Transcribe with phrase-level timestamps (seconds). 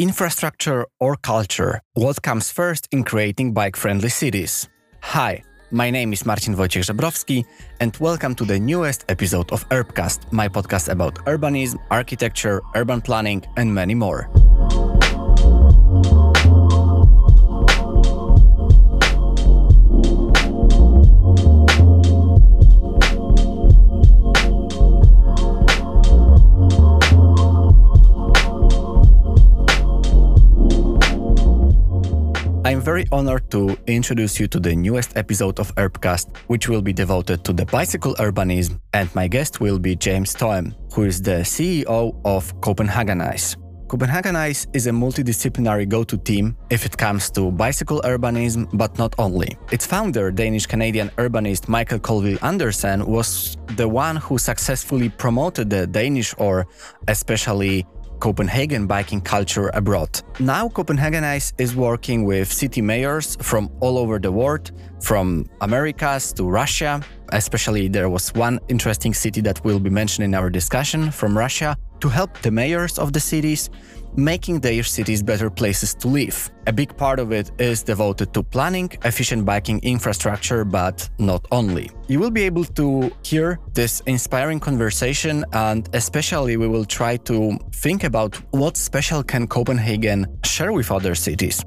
[0.00, 1.80] Infrastructure or culture?
[1.94, 4.68] What comes first in creating bike friendly cities?
[5.02, 7.44] Hi, my name is Marcin Wojciech Żebrowski,
[7.80, 13.44] and welcome to the newest episode of Urbcast, my podcast about urbanism, architecture, urban planning,
[13.56, 14.30] and many more.
[32.68, 36.92] I'm very honored to introduce you to the newest episode of Urbcast, which will be
[36.92, 41.40] devoted to the bicycle urbanism, and my guest will be James Thoem, who is the
[41.48, 43.56] CEO of Copenhagenize.
[43.86, 49.14] Copenhagenize is a multidisciplinary go to team if it comes to bicycle urbanism, but not
[49.16, 49.56] only.
[49.72, 56.34] Its founder, Danish Canadian urbanist Mikael Colville-Andersen, was the one who successfully promoted the Danish
[56.36, 56.66] or
[57.08, 57.86] especially
[58.20, 60.20] Copenhagen biking culture abroad.
[60.40, 66.48] Now, Copenhagenize is working with city mayors from all over the world, from Americas to
[66.48, 67.00] Russia.
[67.32, 71.76] Especially, there was one interesting city that we'll be mentioning in our discussion from Russia
[72.00, 73.70] to help the mayors of the cities
[74.16, 76.50] making their cities better places to live.
[76.66, 81.90] A big part of it is devoted to planning efficient biking infrastructure, but not only.
[82.08, 87.58] You will be able to hear this inspiring conversation, and especially we will try to
[87.72, 91.64] think about what special can Copenhagen share with other cities.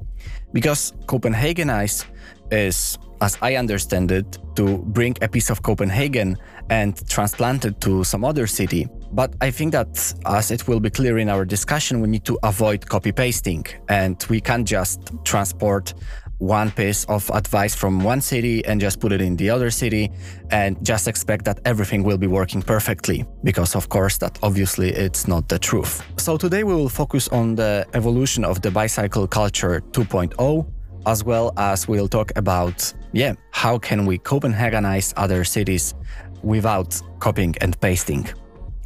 [0.52, 2.04] Because Copenhagenize
[2.50, 6.36] is, as I understand it, to bring a piece of Copenhagen
[6.68, 8.86] and transplant it to some other city.
[9.12, 12.38] But I think that, as it will be clear in our discussion, we need to
[12.42, 15.94] avoid copy pasting and we can't just transport
[16.38, 20.10] one piece of advice from one city and just put it in the other city
[20.50, 25.28] and just expect that everything will be working perfectly because of course that obviously it's
[25.28, 26.02] not the truth.
[26.16, 30.66] So today we will focus on the evolution of the bicycle culture 2.0
[31.06, 35.94] as well as we'll talk about yeah, how can we Copenhagenize other cities
[36.42, 38.28] without copying and pasting.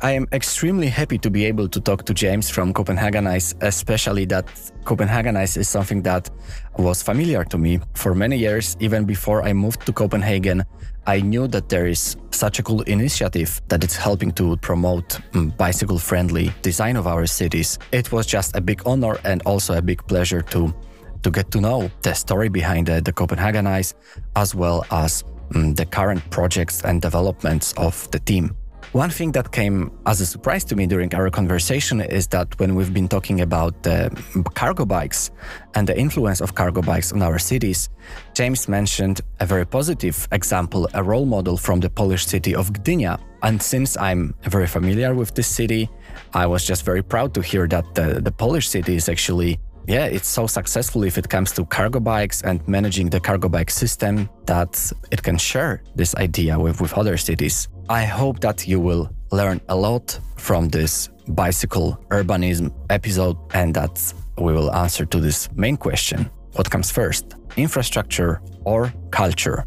[0.02, 4.46] I am extremely happy to be able to talk to James from Copenhagenize, especially that
[4.84, 6.28] Copenhagenize is something that
[6.76, 8.76] was familiar to me for many years.
[8.78, 10.64] Even before I moved to Copenhagen,
[11.06, 15.56] I knew that there is such a cool initiative that it's helping to promote mm,
[15.56, 17.78] bicycle friendly design of our cities.
[17.90, 20.74] It was just a big honor and also a big pleasure to
[21.22, 23.94] to get to know the story behind the, the Copenhagenize
[24.36, 25.24] as well as
[25.54, 28.54] um, the current projects and developments of the team.
[28.96, 32.74] One thing that came as a surprise to me during our conversation is that when
[32.74, 34.10] we've been talking about the
[34.54, 35.30] cargo bikes
[35.74, 37.90] and the influence of cargo bikes on our cities,
[38.32, 43.20] James mentioned a very positive example, a role model from the Polish city of Gdynia.
[43.42, 45.90] And since I'm very familiar with this city,
[46.32, 50.06] I was just very proud to hear that the, the Polish city is actually yeah,
[50.06, 54.28] it's so successful if it comes to cargo bikes and managing the cargo bike system
[54.46, 57.68] that it can share this idea with, with other cities.
[57.88, 64.12] I hope that you will learn a lot from this bicycle urbanism episode and that
[64.38, 69.66] we will answer to this main question what comes first, infrastructure or culture?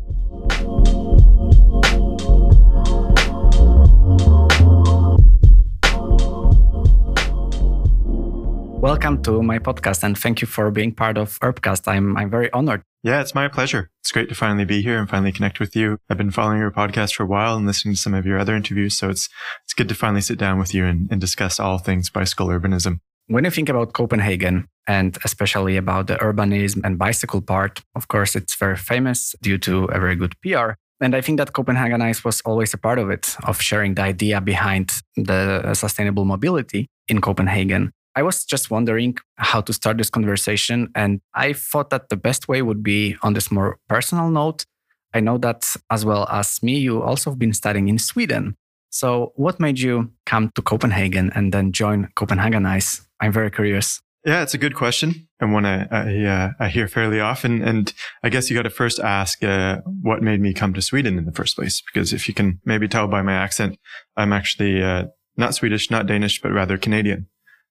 [8.81, 11.85] Welcome to my podcast and thank you for being part of Urbcast.
[11.85, 12.81] I'm, I'm very honored.
[13.03, 13.89] Yeah, it's my pleasure.
[14.01, 15.97] It's great to finally be here and finally connect with you.
[16.09, 18.55] I've been following your podcast for a while and listening to some of your other
[18.55, 18.95] interviews.
[18.95, 19.27] So it's,
[19.65, 23.01] it's good to finally sit down with you and, and discuss all things bicycle urbanism.
[23.27, 28.33] When you think about Copenhagen and especially about the urbanism and bicycle part, of course,
[28.33, 30.71] it's very famous due to a very good PR.
[31.01, 34.39] And I think that Copenhagenize was always a part of it, of sharing the idea
[34.39, 37.91] behind the sustainable mobility in Copenhagen.
[38.15, 40.89] I was just wondering how to start this conversation.
[40.95, 44.65] And I thought that the best way would be on this more personal note.
[45.13, 48.55] I know that as well as me, you also have been studying in Sweden.
[48.91, 53.01] So, what made you come to Copenhagen and then join Copenhagenize?
[53.19, 54.01] I'm very curious.
[54.25, 57.61] Yeah, it's a good question and one I I, uh, I hear fairly often.
[57.61, 61.17] And I guess you got to first ask uh, what made me come to Sweden
[61.17, 61.81] in the first place.
[61.81, 63.79] Because if you can maybe tell by my accent,
[64.17, 65.05] I'm actually uh,
[65.37, 67.27] not Swedish, not Danish, but rather Canadian.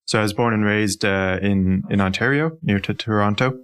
[0.09, 3.59] So I was born and raised uh, in in Ontario, near to Toronto,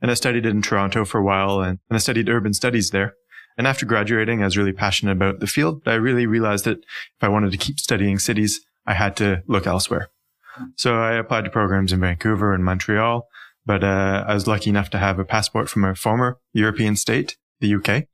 [0.00, 3.14] and I studied in Toronto for a while, and, and I studied urban studies there.
[3.56, 6.78] And after graduating, I was really passionate about the field, but I really realized that
[6.78, 10.08] if I wanted to keep studying cities, I had to look elsewhere.
[10.76, 13.26] So I applied to programs in Vancouver and Montreal,
[13.66, 17.36] but uh, I was lucky enough to have a passport from a former European state,
[17.58, 18.04] the UK.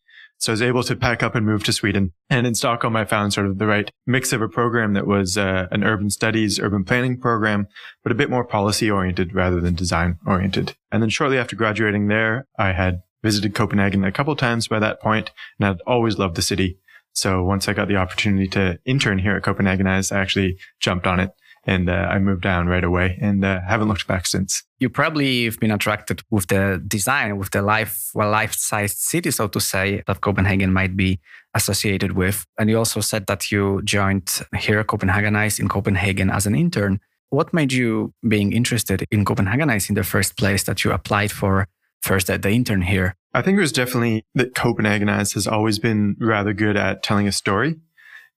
[0.44, 2.12] So I was able to pack up and move to Sweden.
[2.28, 5.38] And in Stockholm, I found sort of the right mix of a program that was
[5.38, 7.66] uh, an urban studies, urban planning program,
[8.02, 10.76] but a bit more policy oriented rather than design oriented.
[10.92, 15.00] And then shortly after graduating there, I had visited Copenhagen a couple times by that
[15.00, 16.78] point, and I'd always loved the city.
[17.14, 21.20] So once I got the opportunity to intern here at Copenhagenize, I actually jumped on
[21.20, 21.30] it
[21.66, 24.62] and uh, I moved down right away and uh, haven't looked back since.
[24.78, 29.48] You probably have been attracted with the design, with the life, well, life-sized city, so
[29.48, 31.20] to say, that Copenhagen might be
[31.54, 32.44] associated with.
[32.58, 37.00] And you also said that you joined here at Copenhagenize in Copenhagen as an intern.
[37.30, 41.66] What made you being interested in Copenhagenize in the first place that you applied for
[42.02, 43.16] first at the intern here?
[43.32, 47.32] I think it was definitely that Copenhagenize has always been rather good at telling a
[47.32, 47.76] story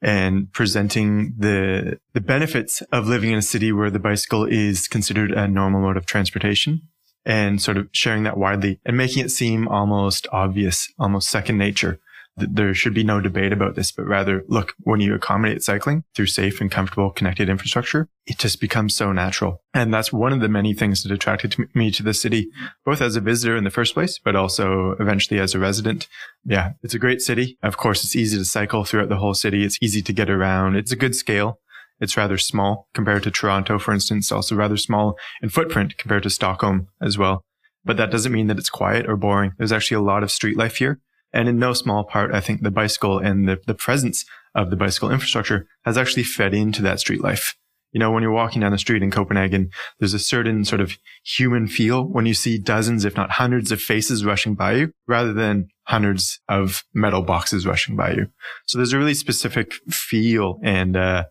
[0.02, 5.32] and presenting the the benefits of living in a city where the bicycle is considered
[5.32, 6.82] a normal mode of transportation
[7.26, 12.00] and sort of sharing that widely and making it seem almost obvious, almost second nature
[12.38, 16.28] there should be no debate about this, but rather look, when you accommodate cycling through
[16.28, 19.64] safe and comfortable connected infrastructure, it just becomes so natural.
[19.74, 22.50] And that's one of the many things that attracted me to the city,
[22.86, 26.08] both as a visitor in the first place, but also eventually as a resident.
[26.46, 27.58] Yeah, it's a great city.
[27.64, 29.64] Of course, it's easy to cycle throughout the whole city.
[29.64, 30.76] It's easy to get around.
[30.76, 31.60] It's a good scale.
[32.00, 36.30] It's rather small compared to Toronto, for instance, also rather small in footprint compared to
[36.30, 37.44] Stockholm as well.
[37.84, 39.54] But that doesn't mean that it's quiet or boring.
[39.58, 41.00] There's actually a lot of street life here
[41.34, 44.26] and in no small part, I think the bicycle and the, the presence
[44.56, 47.56] of the bicycle infrastructure has actually fed into that street life.
[47.92, 49.70] You know, when you're walking down the street in Copenhagen,
[50.00, 53.82] there's a certain sort of human feel when you see dozens, if not hundreds of
[53.82, 58.28] faces rushing by you rather than hundreds of metal boxes rushing by you.
[58.66, 61.26] So there's a really specific feel and, uh,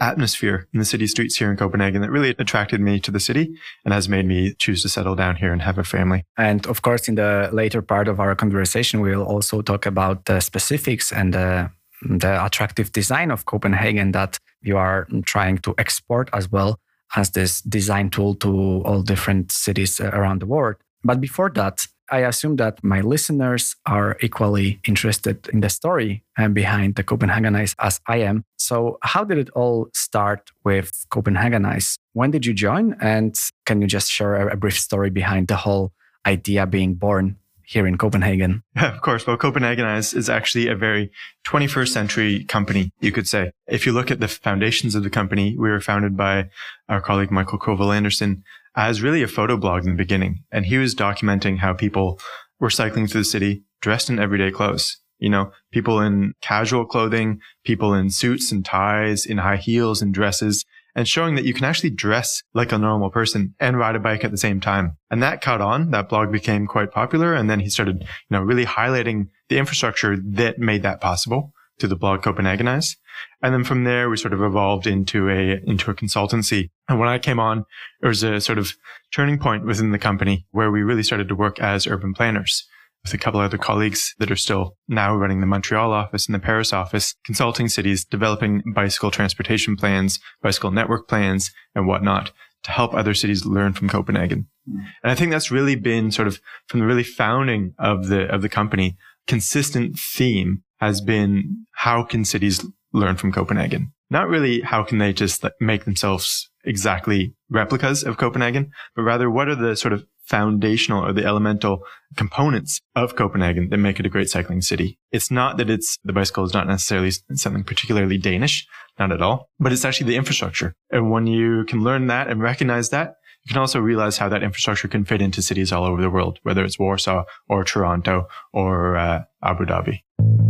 [0.00, 3.54] atmosphere in the city streets here in Copenhagen that really attracted me to the city
[3.84, 6.24] and has made me choose to settle down here and have a family.
[6.36, 10.40] And of course, in the later part of our conversation, we'll also talk about the
[10.40, 11.70] specifics and the,
[12.02, 16.78] the attractive design of Copenhagen that you are trying to export as well
[17.16, 20.76] as this design tool to all different cities uh, around the world.
[21.02, 26.54] But before that, I assume that my listeners are equally interested in the story and
[26.54, 28.44] behind the Copenhagenize as I am.
[28.56, 31.98] So, how did it all start with Copenhagenize?
[32.12, 32.96] When did you join?
[33.00, 35.92] And can you just share a brief story behind the whole
[36.26, 37.36] idea being born
[37.68, 38.62] here in Copenhagen?
[38.74, 39.26] Yeah, of course.
[39.26, 41.10] Well, Copenhagen Copenhagenize is actually a very
[41.46, 43.52] 21st century company, you could say.
[43.66, 46.48] If you look at the foundations of the company, we were founded by
[46.88, 48.42] our colleague Mikael Colville-Andersen
[48.78, 50.44] as really a photo blog in the beginning.
[50.52, 52.20] And he was documenting how people
[52.60, 54.96] were cycling through the city dressed in everyday clothes.
[55.18, 60.14] You know, people in casual clothing, people in suits and ties, in high heels and
[60.14, 60.64] dresses,
[60.94, 64.22] and showing that you can actually dress like a normal person and ride a bike
[64.22, 64.96] at the same time.
[65.10, 65.90] And that caught on.
[65.90, 67.34] That blog became quite popular.
[67.34, 71.88] And then he started, you know, really highlighting the infrastructure that made that possible to
[71.88, 72.94] the blog Copenhagenize.
[73.42, 76.70] And then from there, we sort of evolved into a, into a consultancy.
[76.88, 77.64] And when I came on,
[78.02, 78.72] it was a sort of
[79.14, 82.66] turning point within the company where we really started to work as urban planners
[83.04, 86.40] with a couple other colleagues that are still now running the Montreal office and the
[86.40, 92.32] Paris office, consulting cities, developing bicycle transportation plans, bicycle network plans, and whatnot
[92.64, 94.48] to help other cities learn from Copenhagen.
[94.68, 94.80] Hmm.
[95.02, 98.42] And I think that's really been sort of from the really founding of the, of
[98.42, 98.96] the company,
[99.28, 103.92] consistent theme has been how can cities learn from Copenhagen?
[104.10, 109.48] Not really how can they just make themselves exactly replicas of Copenhagen, but rather what
[109.48, 111.80] are the sort of foundational or the elemental
[112.16, 114.98] components of Copenhagen that make it a great cycling city.
[115.10, 118.66] It's not that it's the bicycle is not necessarily something particularly Danish,
[118.98, 120.74] not at all, but it's actually the infrastructure.
[120.90, 124.42] And when you can learn that and recognize that, you can also realize how that
[124.42, 128.96] infrastructure can fit into cities all over the world, whether it's Warsaw or Toronto or
[128.96, 130.47] uh, Abu Dhabi.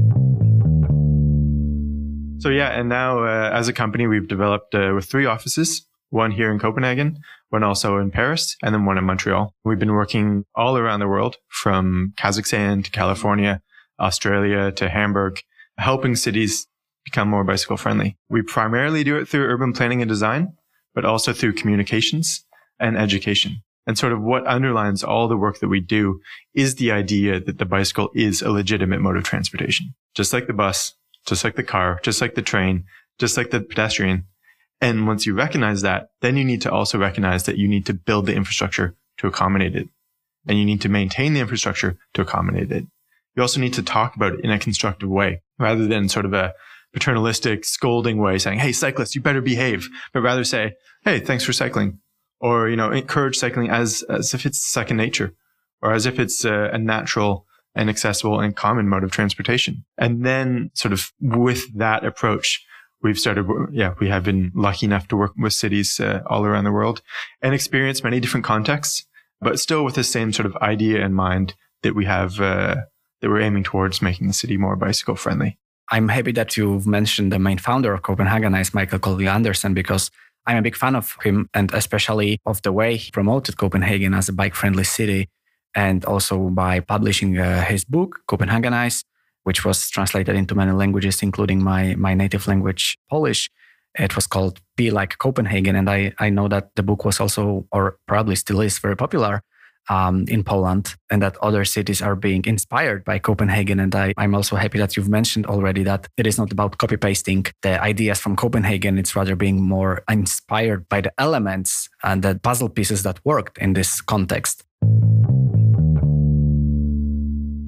[2.41, 6.31] So yeah, and now uh, as a company, we've developed uh, with three offices, one
[6.31, 7.19] here in Copenhagen,
[7.51, 9.55] one also in Paris, and then one in Montreal.
[9.65, 13.61] We've been working all around the world from Kazakhstan to California,
[13.99, 15.41] Australia to Hamburg,
[15.79, 16.69] helping cities
[17.05, 18.17] become more bicycle friendly.
[18.29, 20.53] We primarily do it through urban planning and design,
[20.95, 22.45] but also through communications
[22.79, 23.63] and education.
[23.87, 26.21] And sort of what underlines all the work that we do
[26.55, 29.95] is the idea that the bicycle is a legitimate mode of transportation.
[30.15, 30.95] Just like the bus,
[31.27, 32.85] just like the car, just like the train,
[33.19, 34.25] just like the pedestrian.
[34.81, 37.95] And once you recognize that, then you need to also recognize that you need to
[37.95, 39.89] build the infrastructure to accommodate it.
[40.47, 42.87] And you need to maintain the infrastructure to accommodate it.
[43.35, 46.33] You also need to talk about it in a constructive way rather than sort of
[46.33, 46.55] a
[46.93, 51.53] paternalistic scolding way saying, Hey, cyclists, you better behave, but rather say, Hey, thanks for
[51.53, 51.99] cycling.
[52.41, 55.35] Or, you know, encourage cycling as, as if it's second nature
[55.83, 59.85] or as if it's a, a natural and accessible and common mode of transportation.
[59.97, 62.65] And then sort of with that approach,
[63.03, 66.65] we've started, yeah, we have been lucky enough to work with cities uh, all around
[66.65, 67.03] the world
[67.43, 69.07] and experience many different contexts,
[69.41, 72.77] but still with the same sort of idea in mind that we have, uh,
[73.21, 75.59] that we're aiming towards making the city more bicycle friendly.
[75.91, 80.11] I'm happy that you've mentioned the main founder of Copenhagenize, Michael Kolby Andersen, because
[80.47, 84.29] I'm a big fan of him and especially of the way he promoted Copenhagen as
[84.29, 85.29] a bike friendly city.
[85.75, 89.05] And also by publishing uh, his book, Copenhagenize,
[89.45, 93.49] which was translated into many languages, including my, my native language, Polish.
[93.99, 95.75] It was called Be Like Copenhagen.
[95.75, 99.43] And I, I know that the book was also, or probably still is, very popular
[99.89, 103.81] um, in Poland and that other cities are being inspired by Copenhagen.
[103.81, 106.97] And I, I'm also happy that you've mentioned already that it is not about copy
[106.97, 108.99] pasting the ideas from Copenhagen.
[108.99, 113.73] It's rather being more inspired by the elements and the puzzle pieces that worked in
[113.73, 114.65] this context.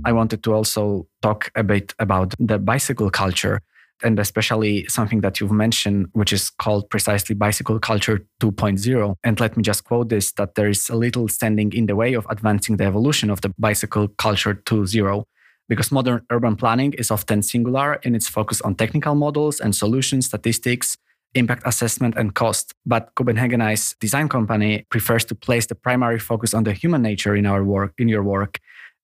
[0.04, 3.60] I wanted to also talk a bit about the bicycle culture
[4.02, 9.14] and especially something that you've mentioned, which is called precisely bicycle culture 2.0.
[9.22, 12.14] And let me just quote this that there is a little standing in the way
[12.14, 15.24] of advancing the evolution of the bicycle culture 2.0
[15.68, 20.26] because modern urban planning is often singular in its focus on technical models and solutions,
[20.26, 20.96] statistics,
[21.34, 22.74] impact assessment, and cost.
[22.84, 27.46] But Copenhagenize design company prefers to place the primary focus on the human nature in
[27.46, 28.58] our work, in your work,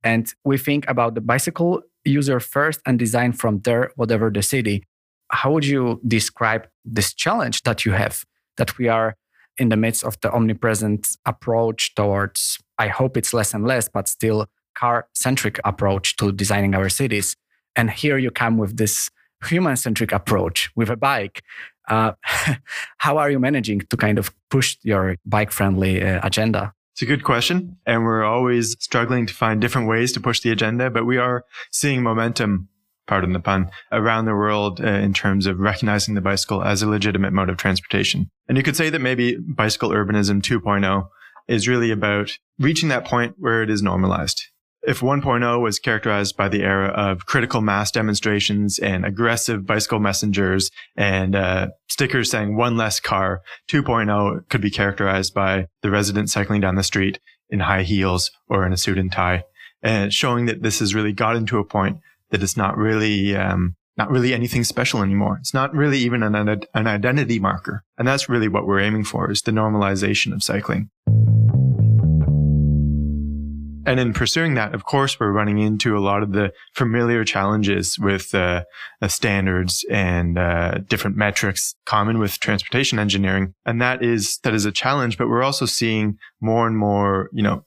[0.06, 4.84] and we think about the bicycle user first and design from there, whatever the city.
[5.32, 8.24] How would you describe this challenge that you have
[8.56, 9.16] that we are
[9.58, 14.06] in the midst of the omnipresent approach towards, I hope it's less and less, but
[14.06, 14.46] still
[14.76, 17.36] car centric approach to designing our cities.
[17.74, 19.10] And here you come with this
[19.44, 21.42] human centric approach with a bike.
[21.88, 22.12] Uh,
[22.98, 26.75] how are you managing to kind of push your bike friendly uh, agenda?
[26.96, 27.76] It's a good question.
[27.84, 31.44] And we're always struggling to find different ways to push the agenda, but we are
[31.70, 32.70] seeing momentum,
[33.06, 36.88] pardon the pun, around the world uh, in terms of recognizing the bicycle as a
[36.88, 38.30] legitimate mode of transportation.
[38.48, 41.06] And you could say that maybe bicycle urbanism 2.0
[41.48, 44.42] is really about reaching that point where it is normalized
[44.86, 50.70] if 1.0 was characterized by the era of critical mass demonstrations and aggressive bicycle messengers
[50.96, 56.60] and uh, stickers saying one less car, 2.0 could be characterized by the resident cycling
[56.60, 57.18] down the street
[57.50, 59.42] in high heels or in a suit and tie,
[59.82, 61.98] and showing that this has really gotten to a point
[62.30, 65.38] that it's not really um, not really anything special anymore.
[65.40, 66.34] It's not really even an,
[66.74, 70.90] an identity marker, and that's really what we're aiming for: is the normalization of cycling.
[73.86, 77.98] And in pursuing that, of course, we're running into a lot of the familiar challenges
[78.00, 78.64] with uh,
[79.00, 83.54] uh, standards and uh, different metrics common with transportation engineering.
[83.64, 87.44] And that is, that is a challenge, but we're also seeing more and more, you
[87.44, 87.64] know,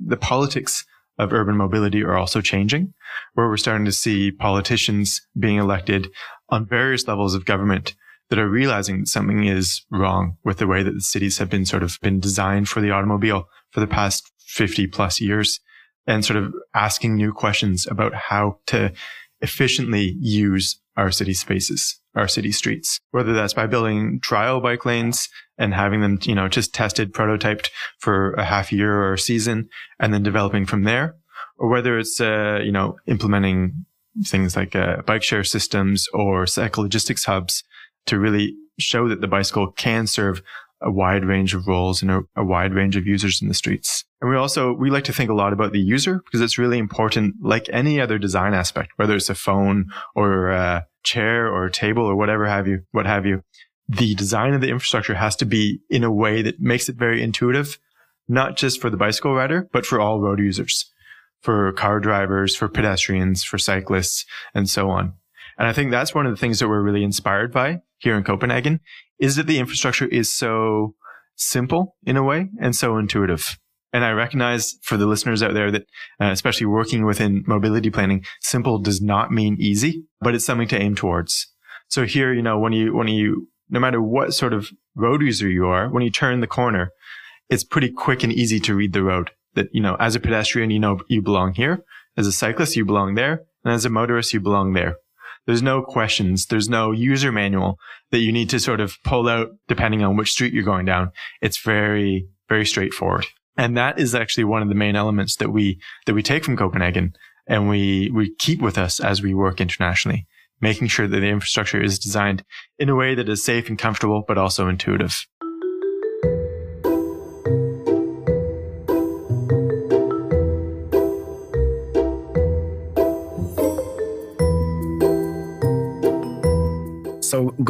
[0.00, 0.84] the politics
[1.18, 2.92] of urban mobility are also changing,
[3.34, 6.08] where we're starting to see politicians being elected
[6.48, 7.94] on various levels of government
[8.30, 11.66] that are realizing that something is wrong with the way that the cities have been
[11.66, 15.60] sort of been designed for the automobile for the past 50 plus years
[16.06, 18.92] and sort of asking new questions about how to
[19.40, 25.28] efficiently use our city spaces, our city streets, whether that's by building trial bike lanes
[25.56, 29.68] and having them, you know, just tested, prototyped for a half year or a season
[30.00, 31.14] and then developing from there,
[31.58, 33.86] or whether it's, uh, you know, implementing
[34.24, 37.62] things like uh, bike share systems or cycle logistics hubs
[38.06, 40.42] to really show that the bicycle can serve
[40.82, 44.04] a wide range of roles and a, a, wide range of users in the streets.
[44.20, 46.78] And we also, we like to think a lot about the user because it's really
[46.78, 51.72] important, like any other design aspect, whether it's a phone or a chair or a
[51.72, 53.42] table or whatever have you, what have you.
[53.88, 57.22] The design of the infrastructure has to be in a way that makes it very
[57.22, 57.78] intuitive,
[58.28, 60.90] not just for the bicycle rider, but for all road users,
[61.40, 65.14] for car drivers, for pedestrians, for cyclists, and so on.
[65.58, 68.24] And I think that's one of the things that we're really inspired by here in
[68.24, 68.80] Copenhagen
[69.20, 70.94] is that the infrastructure is so
[71.36, 73.58] simple in a way and so intuitive.
[73.92, 75.82] And I recognize for the listeners out there that,
[76.20, 80.80] uh, especially working within mobility planning, simple does not mean easy, but it's something to
[80.80, 81.48] aim towards.
[81.88, 85.48] So here, you know, when you, when you, no matter what sort of road user
[85.48, 86.92] you are, when you turn the corner,
[87.48, 90.70] it's pretty quick and easy to read the road that, you know, as a pedestrian,
[90.70, 91.84] you know, you belong here.
[92.16, 93.42] As a cyclist, you belong there.
[93.64, 94.96] And as a motorist, you belong there.
[95.46, 96.46] There's no questions.
[96.46, 97.78] There's no user manual
[98.10, 101.10] that you need to sort of pull out depending on which street you're going down.
[101.40, 103.26] It's very, very straightforward.
[103.56, 106.56] And that is actually one of the main elements that we, that we take from
[106.56, 107.14] Copenhagen
[107.46, 110.26] and we, we keep with us as we work internationally,
[110.60, 112.44] making sure that the infrastructure is designed
[112.78, 115.26] in a way that is safe and comfortable, but also intuitive.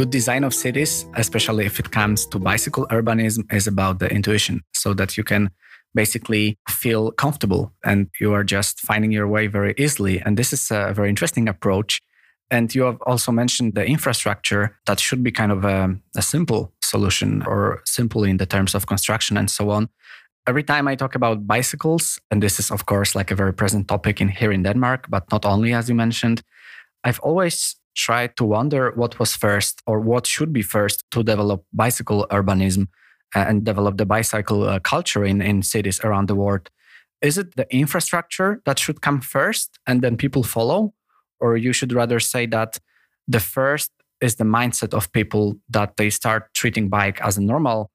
[0.01, 4.63] Good design of cities, especially if it comes to bicycle urbanism, is about the intuition
[4.73, 5.51] so that you can
[5.95, 10.19] basically feel comfortable and you are just finding your way very easily.
[10.19, 12.01] And this is a very interesting approach.
[12.51, 16.73] And you have also mentioned the infrastructure that should be kind of a, a simple
[16.81, 19.91] solution or simple in the terms of construction and so on.
[20.47, 23.87] Every time I talk about bicycles, and this is of course like a very present
[23.87, 26.41] topic in here in Denmark, but not only as you mentioned,
[27.05, 31.65] I've always tried to wonder what was first or what should be first to develop
[31.73, 32.89] bicycle urbanism
[33.35, 36.71] and develop the bicycle uh, culture in, in cities around the world.
[37.23, 40.95] Is it the infrastructure that should come first and then people follow?
[41.39, 42.79] Or you should rather say that
[43.29, 47.91] the first is the mindset of people that they start treating bike as a normal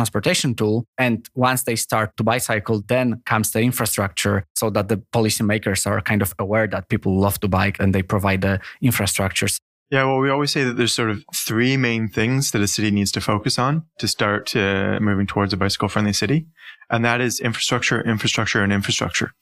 [0.00, 0.86] transportation tool.
[0.96, 6.00] And once they start to bicycle, then comes the infrastructure so that the policymakers are
[6.00, 9.60] kind of aware that people love to bike and they provide the infrastructures.
[9.90, 12.90] Yeah, well, we always say that there's sort of three main things that a city
[12.92, 16.46] needs to focus on to start uh, moving towards a bicycle friendly city.
[16.88, 19.32] And that is infrastructure, infrastructure, and infrastructure.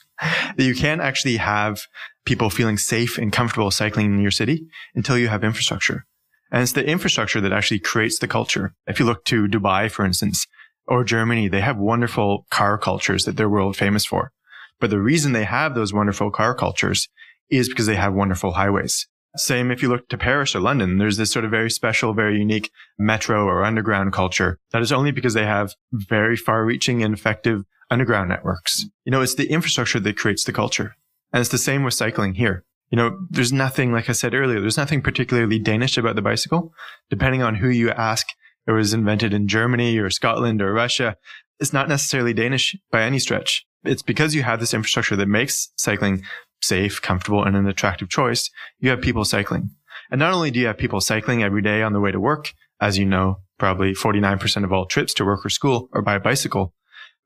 [0.58, 1.82] you can't actually have
[2.26, 6.04] people feeling safe and comfortable cycling in your city until you have infrastructure.
[6.52, 8.74] And it's the infrastructure that actually creates the culture.
[8.86, 10.46] If you look to Dubai, for instance,
[10.86, 14.32] or Germany, they have wonderful car cultures that they're world famous for.
[14.78, 17.08] But the reason they have those wonderful car cultures
[17.48, 19.08] is because they have wonderful highways.
[19.34, 22.36] Same if you look to Paris or London, there's this sort of very special, very
[22.36, 27.14] unique metro or underground culture that is only because they have very far reaching and
[27.14, 28.84] effective underground networks.
[29.06, 30.96] You know, it's the infrastructure that creates the culture.
[31.32, 34.60] And it's the same with cycling here you know, there's nothing, like I said earlier,
[34.60, 36.74] there's nothing particularly Danish about the bicycle.
[37.08, 38.26] Depending on who you ask,
[38.66, 41.16] it was invented in Germany or Scotland or Russia.
[41.58, 43.64] It's not necessarily Danish by any stretch.
[43.82, 46.22] It's because you have this infrastructure that makes cycling
[46.60, 48.50] safe, comfortable, and an attractive choice.
[48.78, 49.70] You have people cycling.
[50.10, 52.52] And not only do you have people cycling every day on the way to work,
[52.78, 56.74] as you know, probably 49% of all trips to work or school are by bicycle,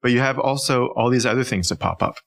[0.00, 2.18] but you have also all these other things that pop up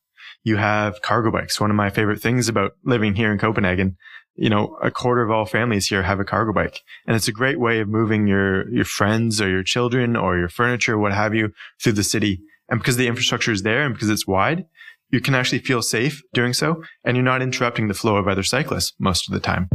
[0.44, 1.60] you have cargo bikes.
[1.60, 3.98] One of my favorite things about living here in Copenhagen,
[4.36, 6.82] you know, a quarter of all families here have a cargo bike.
[7.06, 10.50] And it's a great way of moving your, your friends or your children or your
[10.50, 12.42] furniture, what have you, through the city.
[12.70, 14.66] And because the infrastructure is there and because it's wide,
[15.12, 16.84] you can actually feel safe doing so.
[17.04, 19.68] And you're not interrupting the flow of other cyclists most of the time.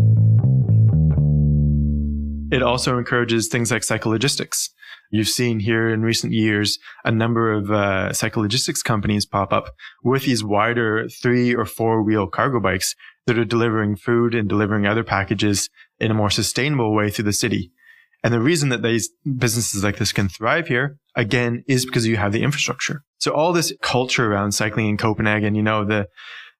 [2.55, 4.71] It also encourages things like cycle logistics.
[5.11, 9.75] You've seen here in recent years a number of uh, cycle logistics companies pop up
[10.05, 12.95] with these wider three or four wheel cargo bikes
[13.27, 17.33] that are delivering food and delivering other packages in a more sustainable way through the
[17.33, 17.73] city.
[18.23, 22.19] And the reason that these businesses like this can thrive here, again, is because you
[22.19, 23.03] have the infrastructure.
[23.19, 26.07] So all this culture around cycling in Copenhagen, you know, the,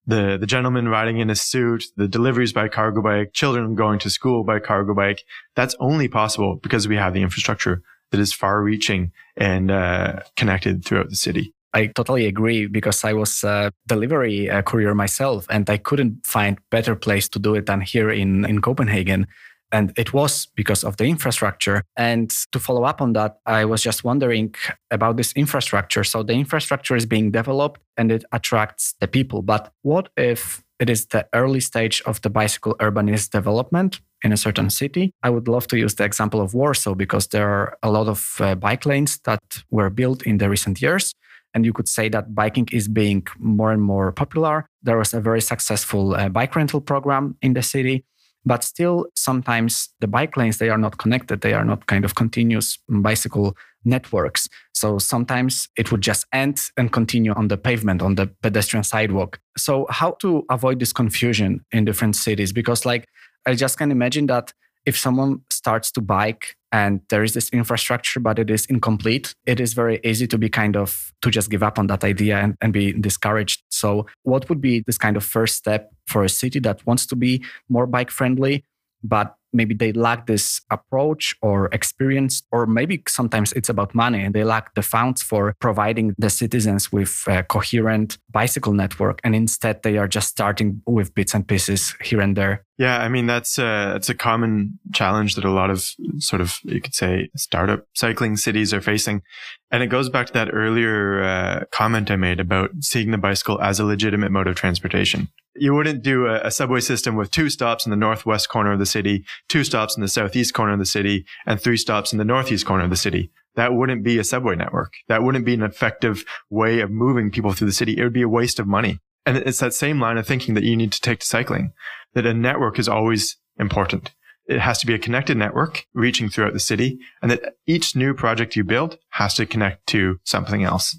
[0.07, 4.11] the, the gentleman riding in a suit, the deliveries by cargo bike, children going to
[4.11, 8.63] school by cargo bike, that's only possible because we have the infrastructure that is far
[8.63, 11.55] reaching and uh, connected throughout the city.
[11.73, 16.59] I totally agree because I was a delivery uh, courier myself and I couldn't find
[16.71, 19.27] better place to do it than here in, in Copenhagen.
[19.75, 21.83] And it was because of the infrastructure.
[21.97, 24.55] And to follow up on that, I was just wondering
[24.93, 26.05] about this infrastructure.
[26.05, 29.43] So the infrastructure is being developed and it attracts the people.
[29.43, 34.37] But what if it is the early stage of the bicycle urbanist development in a
[34.37, 35.13] certain city.
[35.23, 38.37] I would love to use the example of Warsaw because there are a lot of
[38.41, 41.13] uh, bike lanes that were built in the recent years.
[41.53, 44.67] And you could say that biking is being more and more popular.
[44.83, 48.05] There was a very successful uh, bike rental program in the city
[48.45, 51.41] but still sometimes the bike lanes they are not connected.
[51.41, 54.49] They are not kind of continuous bicycle networks.
[54.73, 59.39] So sometimes it would just end and continue on the pavement on the pedestrian sidewalk.
[59.59, 62.53] So how to avoid this confusion in different cities?
[62.53, 63.07] Because like
[63.47, 64.53] i just can imagine that
[64.87, 69.61] if someone starts to bike and there is this infrastructure but it is incomplete it
[69.61, 72.57] is very easy to be kind of to just give up on that idea and,
[72.61, 76.61] and be discouraged so what would be this kind of first step for a city
[76.61, 78.65] that wants to be more bike friendly
[79.03, 84.35] but maybe they lack this approach or experience, or maybe sometimes it's about money and
[84.35, 89.21] they lack the funds for providing the citizens with a coherent bicycle network.
[89.25, 92.65] And instead, they are just starting with bits and pieces here and there.
[92.77, 95.85] Yeah, I mean that's a, that's a common challenge that a lot of
[96.19, 99.23] sort of you could say startup cycling cities are facing,
[99.71, 103.61] and it goes back to that earlier uh, comment I made about seeing the bicycle
[103.61, 105.29] as a legitimate mode of transportation.
[105.57, 108.79] You wouldn't do a, a subway system with two stops in the northwest corner of
[108.79, 112.19] the city, two stops in the southeast corner of the city and three stops in
[112.19, 113.31] the northeast corner of the city.
[113.55, 114.95] That wouldn't be a subway network.
[115.07, 117.97] That wouldn't be an effective way of moving people through the city.
[117.97, 118.99] It would be a waste of money.
[119.27, 121.73] And it's that same line of thinking that you need to take to cycling,
[122.15, 124.11] that a network is always important.
[124.47, 128.13] it has to be a connected network reaching throughout the city and that each new
[128.13, 130.99] project you build has to connect to something else.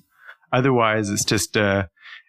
[0.52, 1.86] Otherwise, it's just, uh,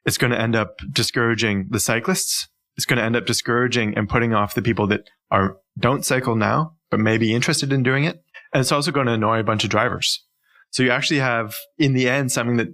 [0.06, 2.48] it's going to end up discouraging the cyclists.
[2.76, 6.36] It's going to end up discouraging and putting off the people that are, don't cycle
[6.36, 8.22] now, but may be interested in doing it.
[8.52, 10.22] And it's also going to annoy a bunch of drivers.
[10.70, 12.68] So you actually have, in the end, something that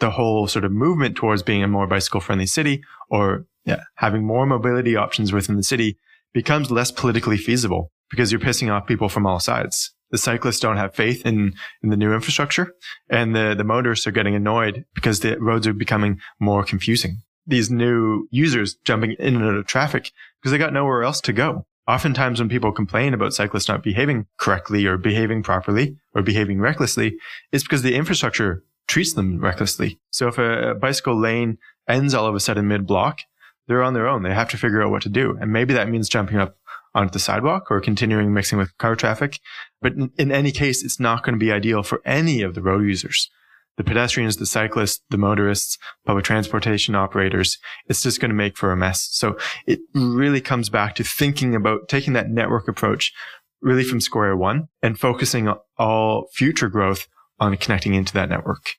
[0.00, 4.26] the whole sort of movement towards being a more bicycle friendly city or yeah, having
[4.26, 5.98] more mobility options within the city
[6.32, 9.92] becomes less politically feasible because you're pissing off people from all sides.
[10.16, 11.52] The cyclists don't have faith in,
[11.82, 12.74] in the new infrastructure
[13.10, 17.18] and the, the motorists are getting annoyed because the roads are becoming more confusing.
[17.46, 21.34] These new users jumping in and out of traffic because they got nowhere else to
[21.34, 21.66] go.
[21.86, 27.18] Oftentimes when people complain about cyclists not behaving correctly or behaving properly or behaving recklessly,
[27.52, 30.00] it's because the infrastructure treats them recklessly.
[30.12, 33.20] So if a bicycle lane ends all of a sudden mid block,
[33.68, 34.22] they're on their own.
[34.22, 35.36] They have to figure out what to do.
[35.38, 36.56] And maybe that means jumping up
[36.96, 39.38] onto the sidewalk or continuing mixing with car traffic.
[39.82, 42.62] But in, in any case, it's not going to be ideal for any of the
[42.62, 43.30] road users.
[43.76, 48.72] The pedestrians, the cyclists, the motorists, public transportation operators, it's just going to make for
[48.72, 49.08] a mess.
[49.12, 53.12] So it really comes back to thinking about taking that network approach
[53.60, 57.06] really from square one and focusing all future growth
[57.38, 58.76] on connecting into that network.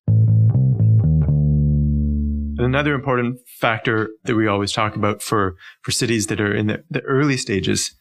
[2.67, 6.83] Another important factor that we always talk about for, for cities that are in the,
[6.89, 7.95] the early stages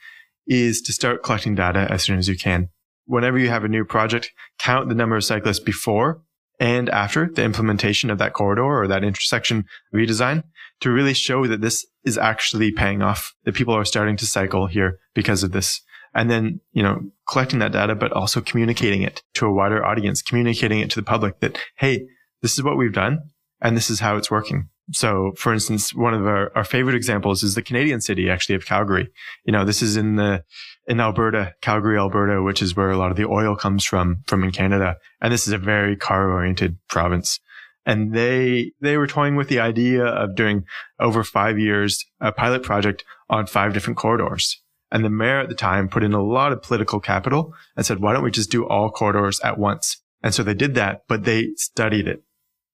[0.48, 2.68] is to start collecting data as soon as you can.
[3.04, 6.20] Whenever you have a new project, count the number of cyclists before
[6.58, 10.42] and after the implementation of that corridor or that intersection redesign
[10.80, 14.66] to really show that this is actually paying off, that people are starting to cycle
[14.66, 15.80] here because of this.
[16.12, 20.22] And then, you know, collecting that data, but also communicating it to a wider audience,
[20.22, 22.08] communicating it to the public that, Hey,
[22.42, 24.68] this is what we've done and this is how it's working.
[24.92, 28.66] So, for instance, one of our, our favorite examples is the Canadian city, actually, of
[28.66, 29.08] Calgary.
[29.44, 30.44] You know, this is in the,
[30.86, 34.44] in Alberta, Calgary, Alberta, which is where a lot of the oil comes from, from
[34.44, 34.96] in Canada.
[35.20, 37.40] And this is a very car oriented province.
[37.84, 40.64] And they, they were toying with the idea of doing
[41.00, 44.60] over five years, a pilot project on five different corridors.
[44.92, 47.98] And the mayor at the time put in a lot of political capital and said,
[47.98, 50.00] why don't we just do all corridors at once?
[50.22, 52.22] And so they did that, but they studied it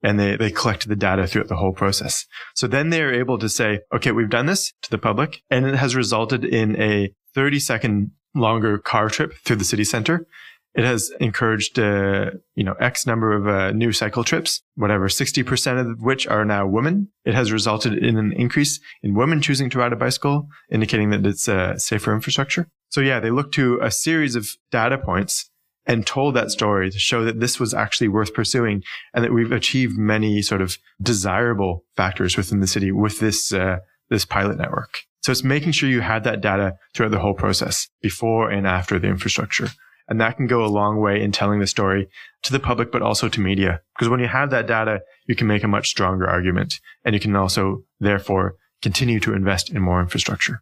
[0.02, 2.26] and they, they collected the data throughout the whole process.
[2.54, 5.66] So then they are able to say, okay, we've done this to the public and
[5.66, 10.26] it has resulted in a 30 second longer car trip through the city center.
[10.74, 15.78] It has encouraged, uh, you know, X number of uh, new cycle trips, whatever, 60%
[15.78, 17.08] of which are now women.
[17.26, 21.26] It has resulted in an increase in women choosing to ride a bicycle, indicating that
[21.26, 22.68] it's a safer infrastructure.
[22.88, 25.50] So yeah, they look to a series of data points
[25.86, 28.82] and told that story to show that this was actually worth pursuing
[29.14, 33.78] and that we've achieved many sort of desirable factors within the city with this, uh,
[34.08, 35.00] this pilot network.
[35.22, 38.98] So it's making sure you had that data throughout the whole process before and after
[38.98, 39.68] the infrastructure.
[40.08, 42.08] And that can go a long way in telling the story
[42.42, 43.80] to the public, but also to media.
[43.94, 47.20] Because when you have that data, you can make a much stronger argument and you
[47.20, 50.60] can also therefore continue to invest in more infrastructure.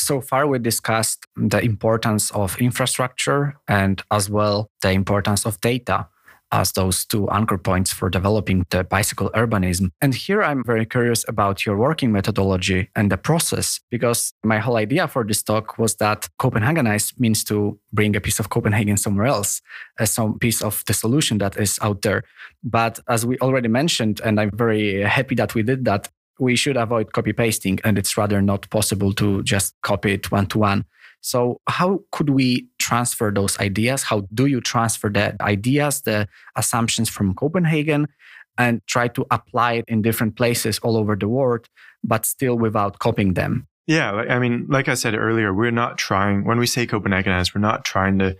[0.00, 6.08] So far, we discussed the importance of infrastructure and as well the importance of data
[6.52, 9.90] as those two anchor points for developing the bicycle urbanism.
[10.00, 14.76] And here I'm very curious about your working methodology and the process, because my whole
[14.76, 19.26] idea for this talk was that Copenhagenize means to bring a piece of Copenhagen somewhere
[19.26, 19.62] else,
[20.00, 22.24] as some piece of the solution that is out there.
[22.64, 26.08] But as we already mentioned, and I'm very happy that we did that,
[26.40, 30.46] we should avoid copy pasting and it's rather not possible to just copy it one
[30.46, 30.84] to one.
[31.20, 34.02] So, how could we transfer those ideas?
[34.02, 36.26] How do you transfer the ideas, the
[36.56, 38.06] assumptions from Copenhagen,
[38.56, 41.68] and try to apply it in different places all over the world,
[42.02, 43.66] but still without copying them?
[43.86, 47.60] Yeah, I mean, like I said earlier, we're not trying, when we say Copenhagenize, we're
[47.60, 48.36] not trying to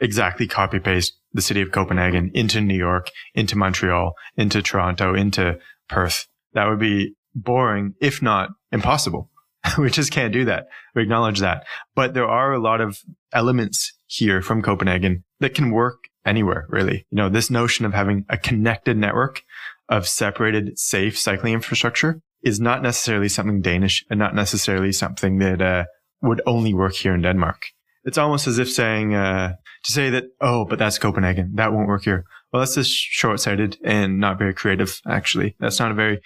[0.00, 5.58] exactly copy paste the city of Copenhagen into New York, into Montreal, into Toronto, into
[5.88, 6.26] Perth.
[6.54, 9.30] That would be boring, if not impossible.
[9.78, 10.66] we just can't do that.
[10.94, 11.64] We acknowledge that.
[11.94, 12.98] But there are a lot of
[13.32, 17.06] elements here from Copenhagen that can work anywhere, really.
[17.10, 19.42] You know, this notion of having a connected network
[19.88, 25.62] of separated, safe cycling infrastructure is not necessarily something Danish and not necessarily something that
[25.62, 25.84] uh,
[26.22, 27.62] would only work here in Denmark.
[28.04, 31.52] It's almost as if saying, uh, to say that, oh, but that's Copenhagen.
[31.54, 32.24] That won't work here.
[32.52, 35.56] Well, that's just short sighted and not very creative, actually.
[35.58, 36.20] That's not a very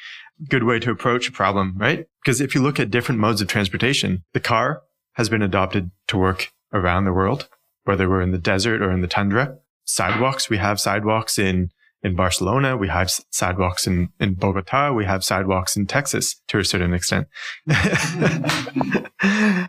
[0.48, 2.06] good way to approach a problem, right?
[2.22, 4.82] Because if you look at different modes of transportation, the car
[5.14, 7.48] has been adopted to work around the world,
[7.84, 9.56] whether we're in the desert or in the tundra.
[9.84, 11.70] Sidewalks, we have sidewalks in,
[12.02, 12.76] in Barcelona.
[12.76, 14.92] We have sidewalks in, in Bogota.
[14.92, 17.26] We have sidewalks in Texas to a certain extent.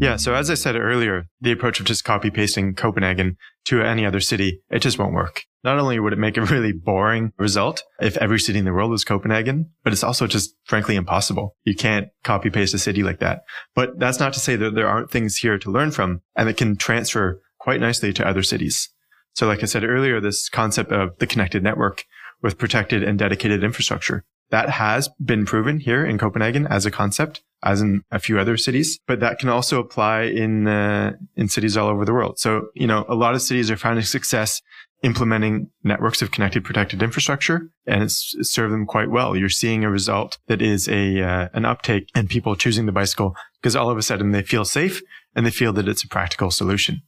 [0.00, 0.16] Yeah.
[0.16, 4.20] So as I said earlier, the approach of just copy pasting Copenhagen to any other
[4.20, 5.42] city, it just won't work.
[5.64, 8.90] Not only would it make a really boring result if every city in the world
[8.90, 11.56] was Copenhagen, but it's also just frankly impossible.
[11.64, 13.42] You can't copy paste a city like that.
[13.74, 16.56] But that's not to say that there aren't things here to learn from and that
[16.56, 18.88] can transfer quite nicely to other cities.
[19.34, 22.04] So like I said earlier, this concept of the connected network
[22.42, 24.24] with protected and dedicated infrastructure.
[24.50, 28.56] That has been proven here in Copenhagen as a concept, as in a few other
[28.56, 32.38] cities, but that can also apply in uh, in cities all over the world.
[32.38, 34.62] So, you know, a lot of cities are finding success
[35.02, 39.36] implementing networks of connected protected infrastructure and it's, served them quite well.
[39.36, 43.36] You're seeing a result that is a uh, an uptake and people choosing the bicycle
[43.60, 45.02] because all of a sudden they feel safe
[45.34, 47.02] and they feel that it's a practical solution.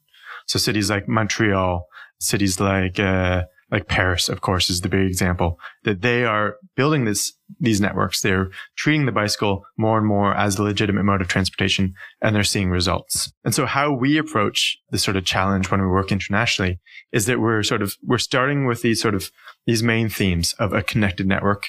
[0.47, 1.87] So cities like Montreal,
[2.19, 7.05] cities like uh, like Paris, of course, is the big example that they are building
[7.05, 8.21] this, these networks.
[8.21, 12.43] They're treating the bicycle more and more as a legitimate mode of transportation and they're
[12.45, 13.33] seeing results.
[13.45, 16.81] And so how we approach this sort of challenge when we work internationally
[17.13, 19.31] is that we're sort of, we're starting with these sort of,
[19.67, 21.69] these main themes of a connected network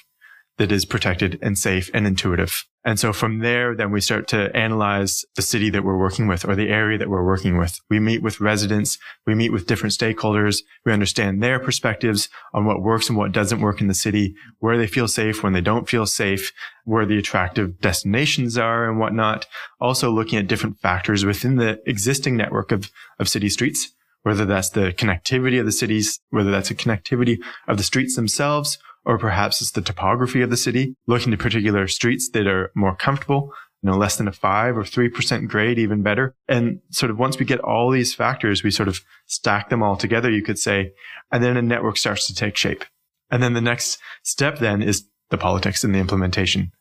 [0.58, 2.66] that is protected and safe and intuitive.
[2.84, 6.46] And so from there, then we start to analyze the city that we're working with
[6.46, 7.80] or the area that we're working with.
[7.90, 8.98] We meet with residents.
[9.28, 10.64] We meet with different stakeholders.
[10.84, 14.78] We understand their perspectives on what works and what doesn't work in the city, where
[14.78, 16.52] they feel safe, when they don't feel safe,
[16.86, 19.46] where the attractive destinations are and whatnot.
[19.80, 23.92] Also looking at different factors within the existing network of, of city streets,
[24.24, 27.38] whether that's the connectivity of the cities, whether that's the connectivity
[27.68, 31.88] of the streets themselves, or perhaps it's the topography of the city, looking to particular
[31.88, 36.04] streets that are more comfortable, you know, less than a five or 3% grade, even
[36.04, 36.36] better.
[36.48, 39.98] And sort of once we get all these factors, we sort of stack them all
[39.98, 40.92] together, you could say,
[41.32, 42.86] and then a network starts to take shape.
[43.32, 46.72] And then the next step then is the politics and the implementation.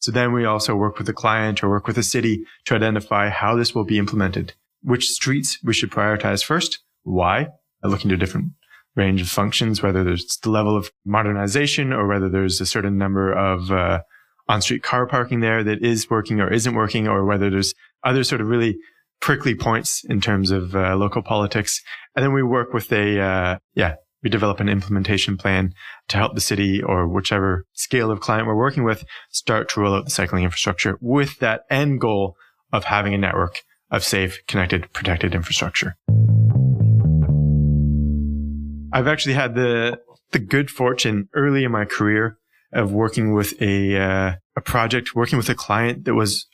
[0.00, 3.28] So then we also work with the client or work with the city to identify
[3.28, 7.48] how this will be implemented, which streets we should prioritize first, why,
[7.82, 8.52] looking to different
[8.96, 13.32] range of functions, whether there's the level of modernization or whether there's a certain number
[13.32, 14.00] of uh,
[14.48, 17.74] on-street car parking there that is working or isn't working, or whether there's
[18.04, 18.76] other sort of really
[19.20, 21.82] prickly points in terms of uh, local politics.
[22.16, 25.72] And then we work with a, uh, yeah, we develop an implementation plan
[26.08, 29.94] to help the city or whichever scale of client we're working with start to roll
[29.94, 32.36] out the cycling infrastructure with that end goal
[32.72, 35.96] of having a network of safe, connected, protected infrastructure.
[38.92, 39.98] I've actually had the
[40.32, 42.38] the good fortune early in my career
[42.72, 46.46] of working with a uh, a project, working with a client that was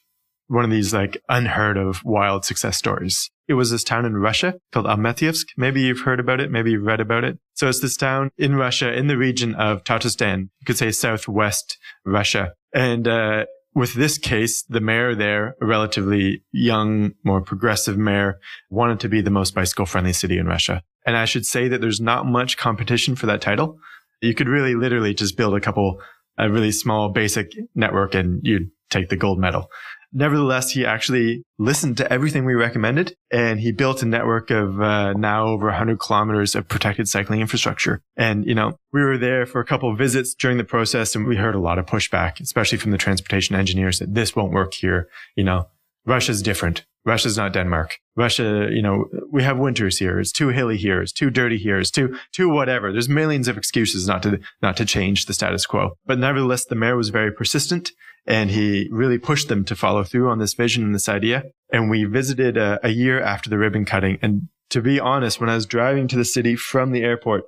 [0.49, 3.31] one of these like unheard of wild success stories.
[3.49, 5.47] It was this town in Russia called Almetyevsk.
[5.57, 6.51] Maybe you've heard about it.
[6.51, 7.39] Maybe you've read about it.
[7.55, 10.49] So it's this town in Russia, in the region of Tatarstan.
[10.61, 12.55] You could say southwest Russia.
[12.75, 18.39] And, uh, with this case, the mayor there, a relatively young, more progressive mayor,
[18.71, 20.83] wanted to be the most bicycle friendly city in Russia.
[21.07, 23.79] And I should say that there's not much competition for that title.
[24.21, 26.01] You could really literally just build a couple,
[26.37, 29.71] a really small basic network and you'd take the gold medal.
[30.13, 35.13] Nevertheless, he actually listened to everything we recommended and he built a network of uh,
[35.13, 38.01] now over 100 kilometers of protected cycling infrastructure.
[38.17, 41.27] And, you know, we were there for a couple of visits during the process and
[41.27, 44.75] we heard a lot of pushback, especially from the transportation engineers that this won't work
[44.75, 45.09] here.
[45.37, 45.69] You know,
[46.07, 46.87] Russia's different.
[47.05, 47.99] Russia's not Denmark.
[48.17, 50.19] Russia, you know, we have winters here.
[50.19, 51.03] It's too hilly here.
[51.03, 51.79] It's too dirty here.
[51.79, 52.91] It's too, too whatever.
[52.91, 55.91] There's millions of excuses not to, not to change the status quo.
[56.07, 57.93] But nevertheless, the mayor was very persistent
[58.27, 61.45] and he really pushed them to follow through on this vision and this idea.
[61.73, 64.19] And we visited a, a year after the ribbon cutting.
[64.23, 67.45] And to be honest, when I was driving to the city from the airport,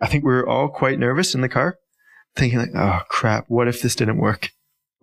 [0.00, 1.78] I think we were all quite nervous in the car,
[2.36, 4.50] thinking like, oh crap, what if this didn't work?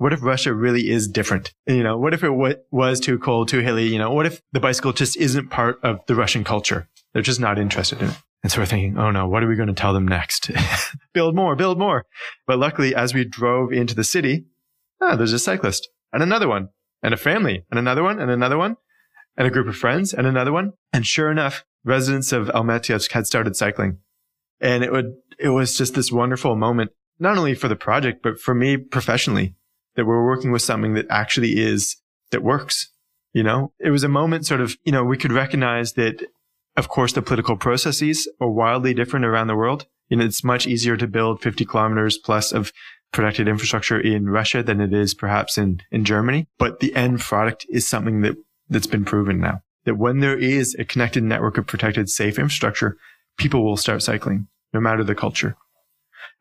[0.04, 1.54] What if Russia really is different?
[1.66, 3.88] You know, what if it w- was too cold, too hilly?
[3.88, 6.90] You know, what if the bicycle just isn't part of the Russian culture?
[7.14, 8.18] They're just not interested in it.
[8.44, 10.52] And so we're thinking, oh no, what are we going to tell them next?
[11.14, 12.04] build more, build more.
[12.46, 14.44] But luckily, as we drove into the city,
[15.00, 16.68] ah, there's a cyclist and another one
[17.02, 18.76] and a family and another one and another one
[19.38, 20.74] and a group of friends and another one.
[20.92, 24.00] And sure enough, residents of Almetyevsk had started cycling.
[24.60, 28.38] And it would, it was just this wonderful moment, not only for the project, but
[28.38, 29.56] for me professionally
[29.96, 31.98] that we're working with something that actually is,
[32.32, 32.90] that works.
[33.34, 36.24] You know, it was a moment sort of, you know, we could recognize that,
[36.78, 39.88] of course, the political processes are wildly different around the world.
[40.10, 42.72] You know, it's much easier to build 50 kilometers plus of
[43.12, 46.48] protected infrastructure in Russia than it is perhaps in, in Germany.
[46.58, 48.36] But the end product is something that,
[48.70, 52.98] that's been proven now that when there is a connected network of protected safe infrastructure,
[53.38, 55.56] people will start cycling no matter the culture.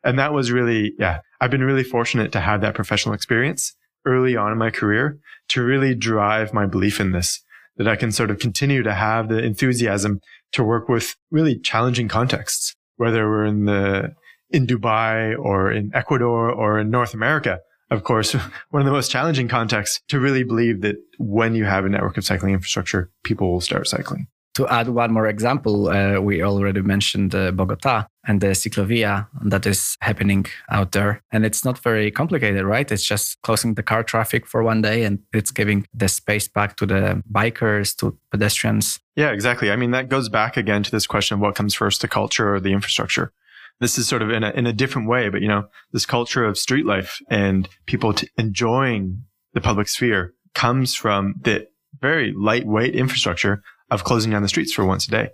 [0.03, 3.75] And that was really, yeah, I've been really fortunate to have that professional experience
[4.05, 7.43] early on in my career to really drive my belief in this.
[7.75, 10.21] that I can sort of continue to have the enthusiasm
[10.53, 14.15] to work with really challenging contexts, whether we're in the,
[14.51, 17.59] in Dubai or in Ecuador or in North America.
[17.91, 18.31] Of course,
[18.69, 22.15] one of the most challenging contexts to really believe that when you have a network
[22.15, 24.27] of cycling infrastructure, people will start cycling.
[24.55, 29.65] To add one more example, uh, we already mentioned uh, Bogota and the ciclovia that
[29.65, 31.23] is happening out there.
[31.31, 32.91] And it's not very complicated, right?
[32.91, 36.75] It's just closing the car traffic for one day and it's giving the space back
[36.77, 38.99] to the bikers, to pedestrians.
[39.15, 39.71] Yeah, exactly.
[39.71, 42.53] I mean, that goes back again to this question of what comes first, the culture
[42.53, 43.33] or the infrastructure.
[43.79, 46.45] This is sort of in a, in a different way, but you know, this culture
[46.45, 51.67] of street life and people t- enjoying the public sphere comes from the
[51.99, 53.63] very lightweight infrastructure
[53.93, 55.29] of closing down the streets for once a day.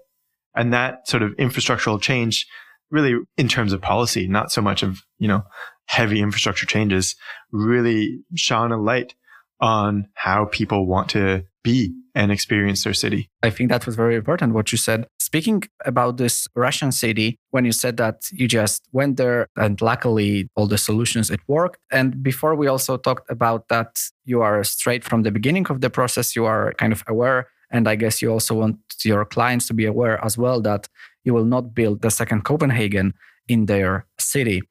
[0.55, 2.45] And that sort of infrastructural change
[2.91, 5.43] really in terms of policy, not so much of, you know,
[5.85, 7.15] heavy infrastructure changes
[7.51, 9.15] really shone a light
[9.61, 13.29] on how people want to be and experience their city.
[13.43, 15.05] I think that was very important what you said.
[15.19, 20.49] Speaking about this Russian city, when you said that you just went there and luckily
[20.55, 21.77] all the solutions it worked.
[21.91, 25.89] And before we also talked about that you are straight from the beginning of the
[25.89, 29.73] process, you are kind of aware and I guess you also want your clients to
[29.73, 30.87] be aware as well that
[31.23, 33.13] you will not build the second Copenhagen
[33.47, 34.61] in their city.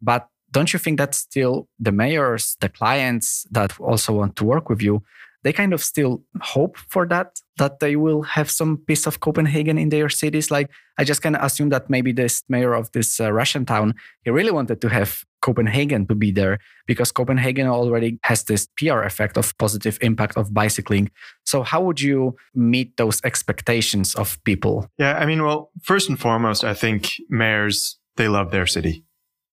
[0.00, 4.68] But don't you think that still the mayors, the clients that also want to work
[4.68, 5.02] with you,
[5.42, 9.78] they kind of still hope for that, that they will have some piece of Copenhagen
[9.78, 10.50] in their cities.
[10.50, 13.94] Like I just kind of assume that maybe this mayor of this uh, Russian town,
[14.24, 19.02] he really wanted to have Copenhagen to be there because Copenhagen already has this PR
[19.02, 21.10] effect of positive impact of bicycling.
[21.44, 24.86] So how would you meet those expectations of people?
[24.98, 29.04] Yeah, I mean, well, first and foremost, I think mayors, they love their city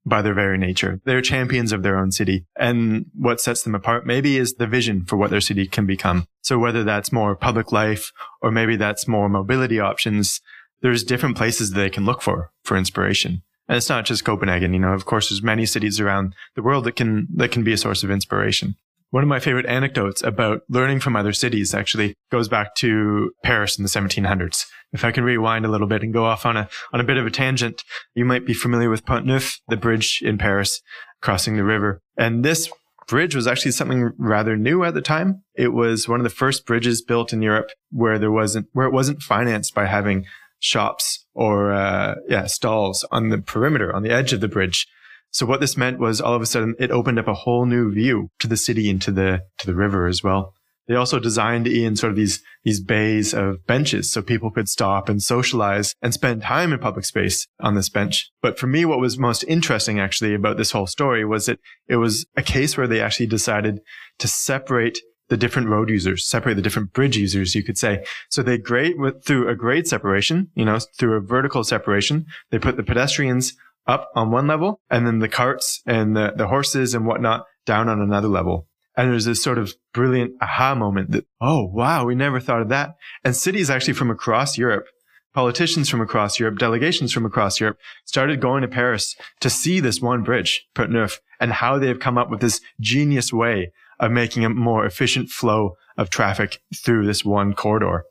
[0.09, 0.99] by their very nature.
[1.05, 2.45] They're champions of their own city.
[2.57, 6.27] And what sets them apart maybe is the vision for what their city can become.
[6.41, 10.41] So whether that's more public life or maybe that's more mobility options,
[10.81, 13.43] there's different places they can look for, for inspiration.
[13.67, 16.85] And it's not just Copenhagen, you know, of course, there's many cities around the world
[16.85, 18.75] that can, that can be a source of inspiration.
[19.11, 23.77] One of my favorite anecdotes about learning from other cities actually goes back to Paris
[23.77, 24.65] in the 1700s.
[24.93, 27.17] If I can rewind a little bit and go off on a, on a bit
[27.17, 30.81] of a tangent, you might be familiar with Pont Neuf, the bridge in Paris
[31.21, 32.01] crossing the river.
[32.17, 32.69] And this
[33.07, 35.43] bridge was actually something rather new at the time.
[35.55, 38.93] It was one of the first bridges built in Europe where there wasn't, where it
[38.93, 40.25] wasn't financed by having
[40.59, 44.87] shops or, uh, yeah, stalls on the perimeter, on the edge of the bridge.
[45.31, 47.91] So what this meant was all of a sudden it opened up a whole new
[47.91, 50.53] view to the city and to the, to the river as well.
[50.87, 55.07] They also designed in sort of these, these bays of benches so people could stop
[55.07, 58.31] and socialize and spend time in public space on this bench.
[58.41, 61.97] But for me, what was most interesting actually about this whole story was that it
[61.97, 63.81] was a case where they actually decided
[64.17, 68.03] to separate the different road users, separate the different bridge users, you could say.
[68.31, 72.57] So they grade with, through a grade separation, you know, through a vertical separation, they
[72.57, 73.53] put the pedestrians
[73.89, 77.89] up on one level and then the carts and the, the horses and whatnot down
[77.89, 78.67] on another level.
[78.95, 82.69] And there's this sort of brilliant aha moment that, oh, wow, we never thought of
[82.69, 82.91] that.
[83.23, 84.85] And cities actually from across Europe,
[85.33, 90.01] politicians from across Europe, delegations from across Europe started going to Paris to see this
[90.01, 94.45] one bridge, Pont Neuf, and how they've come up with this genius way of making
[94.45, 98.03] a more efficient flow of traffic through this one corridor.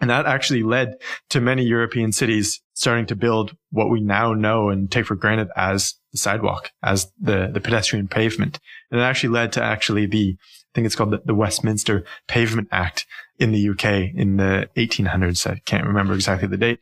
[0.00, 0.94] And that actually led
[1.30, 5.48] to many European cities starting to build what we now know and take for granted
[5.56, 8.60] as the sidewalk, as the, the pedestrian pavement.
[8.90, 12.68] And it actually led to actually the, I think it's called the, the Westminster Pavement
[12.70, 13.06] Act
[13.38, 15.50] in the UK in the 1800s.
[15.50, 16.80] I can't remember exactly the date.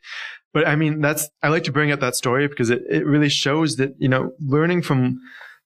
[0.53, 3.29] But I mean, that's, I like to bring up that story because it, it really
[3.29, 5.21] shows that, you know, learning from,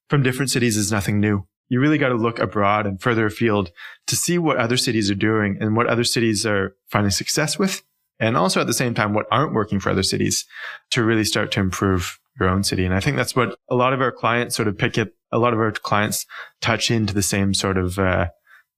[0.09, 3.71] from different cities is nothing new you really got to look abroad and further afield
[4.07, 7.83] to see what other cities are doing and what other cities are finding success with.
[8.19, 10.45] And also at the same time, what aren't working for other cities
[10.91, 12.85] to really start to improve your own city.
[12.85, 15.15] And I think that's what a lot of our clients sort of pick it.
[15.31, 16.25] A lot of our clients
[16.61, 18.27] touch into the same sort of, uh,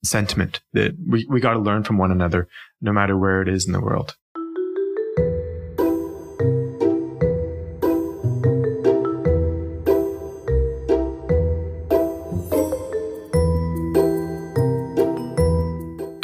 [0.03, 2.47] sentiment that we, we got to learn from one another,
[2.81, 4.15] no matter where it is in the world.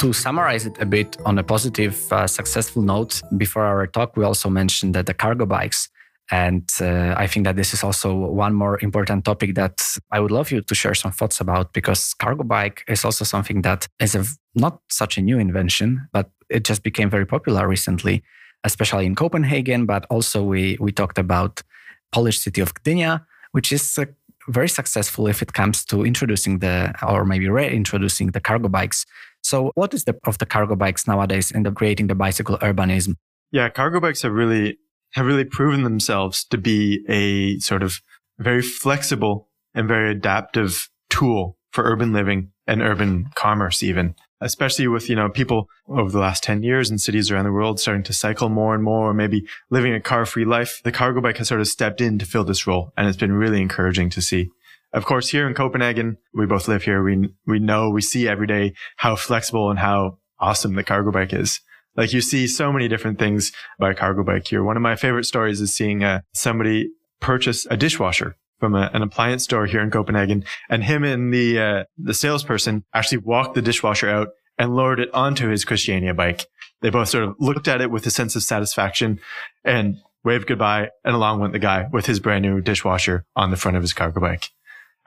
[0.08, 4.24] To summarize it a bit on a positive, uh, successful note, before our talk, we
[4.24, 5.90] also mentioned that the cargo bikes.
[6.30, 9.76] And uh, I think that this is also one more important topic that
[10.10, 13.62] I would love you to share some thoughts about because cargo bike is also something
[13.62, 18.22] that is a, not such a new invention, but it just became very popular recently,
[18.64, 19.84] especially in Copenhagen.
[19.84, 21.62] But also we we talked about
[22.12, 24.06] Polish city of Gdynia, which is uh,
[24.48, 29.04] very successful if it comes to introducing the or maybe reintroducing the cargo bikes
[29.42, 33.14] So what is the of the cargo bikes nowadays in the creating the bicycle urbanism?
[33.50, 34.78] Yeah, cargo bikes have really
[35.12, 38.00] have really proven themselves to be a sort of
[38.38, 45.08] very flexible and very adaptive tool for urban living and urban commerce even especially with
[45.08, 48.12] you know people over the last 10 years in cities around the world starting to
[48.12, 51.48] cycle more and more or maybe living a car free life the cargo bike has
[51.48, 54.48] sort of stepped in to fill this role and it's been really encouraging to see
[54.92, 58.46] of course here in copenhagen we both live here we we know we see every
[58.46, 61.60] day how flexible and how awesome the cargo bike is
[61.96, 65.24] like you see so many different things by cargo bike here one of my favorite
[65.24, 69.90] stories is seeing uh, somebody purchase a dishwasher from a, an appliance store here in
[69.90, 74.28] Copenhagen, and him and the uh, the salesperson actually walked the dishwasher out
[74.58, 76.46] and lowered it onto his Christiania bike.
[76.80, 79.20] They both sort of looked at it with a sense of satisfaction
[79.64, 83.56] and waved goodbye, and along went the guy with his brand new dishwasher on the
[83.56, 84.50] front of his cargo bike.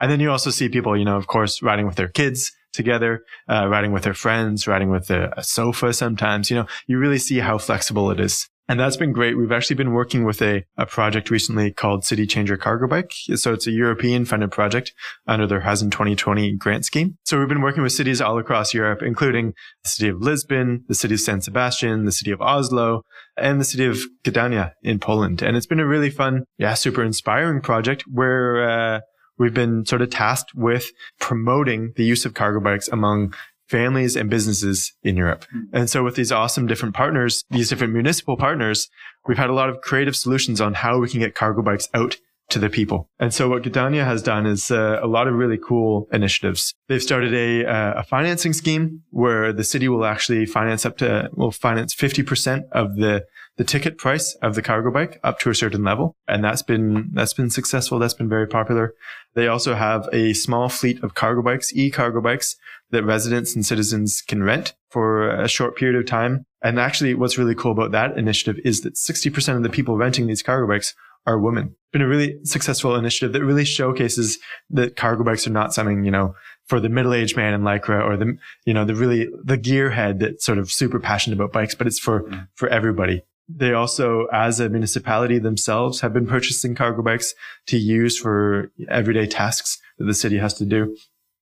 [0.02, 3.22] And then you also see people, you know, of course, riding with their kids together,
[3.48, 6.50] uh, riding with their friends, riding with a, a sofa sometimes.
[6.50, 8.48] You know, you really see how flexible it is.
[8.68, 9.36] And that's been great.
[9.36, 13.12] We've actually been working with a, a project recently called City Changer Cargo Bike.
[13.34, 14.92] So it's a European funded project
[15.26, 17.18] under their Horizon 2020 grant scheme.
[17.24, 19.52] So we've been working with cities all across Europe, including
[19.84, 23.02] the city of Lisbon, the city of San Sebastian, the city of Oslo,
[23.36, 25.42] and the city of Gdynia in Poland.
[25.42, 29.00] And it's been a really fun, yeah, super inspiring project where, uh,
[29.42, 33.34] we've been sort of tasked with promoting the use of cargo bikes among
[33.66, 35.44] families and businesses in Europe.
[35.50, 35.62] Hmm.
[35.72, 38.88] And so with these awesome different partners, these different municipal partners,
[39.26, 42.18] we've had a lot of creative solutions on how we can get cargo bikes out
[42.52, 43.08] to the people.
[43.18, 46.74] And so what Gdynia has done is uh, a lot of really cool initiatives.
[46.88, 51.30] They've started a, uh, a financing scheme where the city will actually finance up to,
[51.32, 53.24] will finance 50% of the,
[53.56, 56.14] the ticket price of the cargo bike up to a certain level.
[56.28, 57.98] And that's been, that's been successful.
[57.98, 58.94] That's been very popular.
[59.34, 62.56] They also have a small fleet of cargo bikes, e-cargo bikes
[62.90, 66.44] that residents and citizens can rent for a short period of time.
[66.62, 70.26] And actually what's really cool about that initiative is that 60% of the people renting
[70.26, 70.94] these cargo bikes
[71.26, 71.74] are women.
[71.92, 74.38] Been a really successful initiative that really showcases
[74.70, 76.34] that cargo bikes are not something, you know,
[76.66, 80.44] for the middle-aged man in lycra or the, you know, the really, the gearhead that's
[80.44, 82.48] sort of super passionate about bikes, but it's for, mm.
[82.54, 83.22] for everybody.
[83.48, 87.34] They also, as a municipality themselves, have been purchasing cargo bikes
[87.66, 90.96] to use for everyday tasks that the city has to do.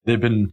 [0.04, 0.52] They've been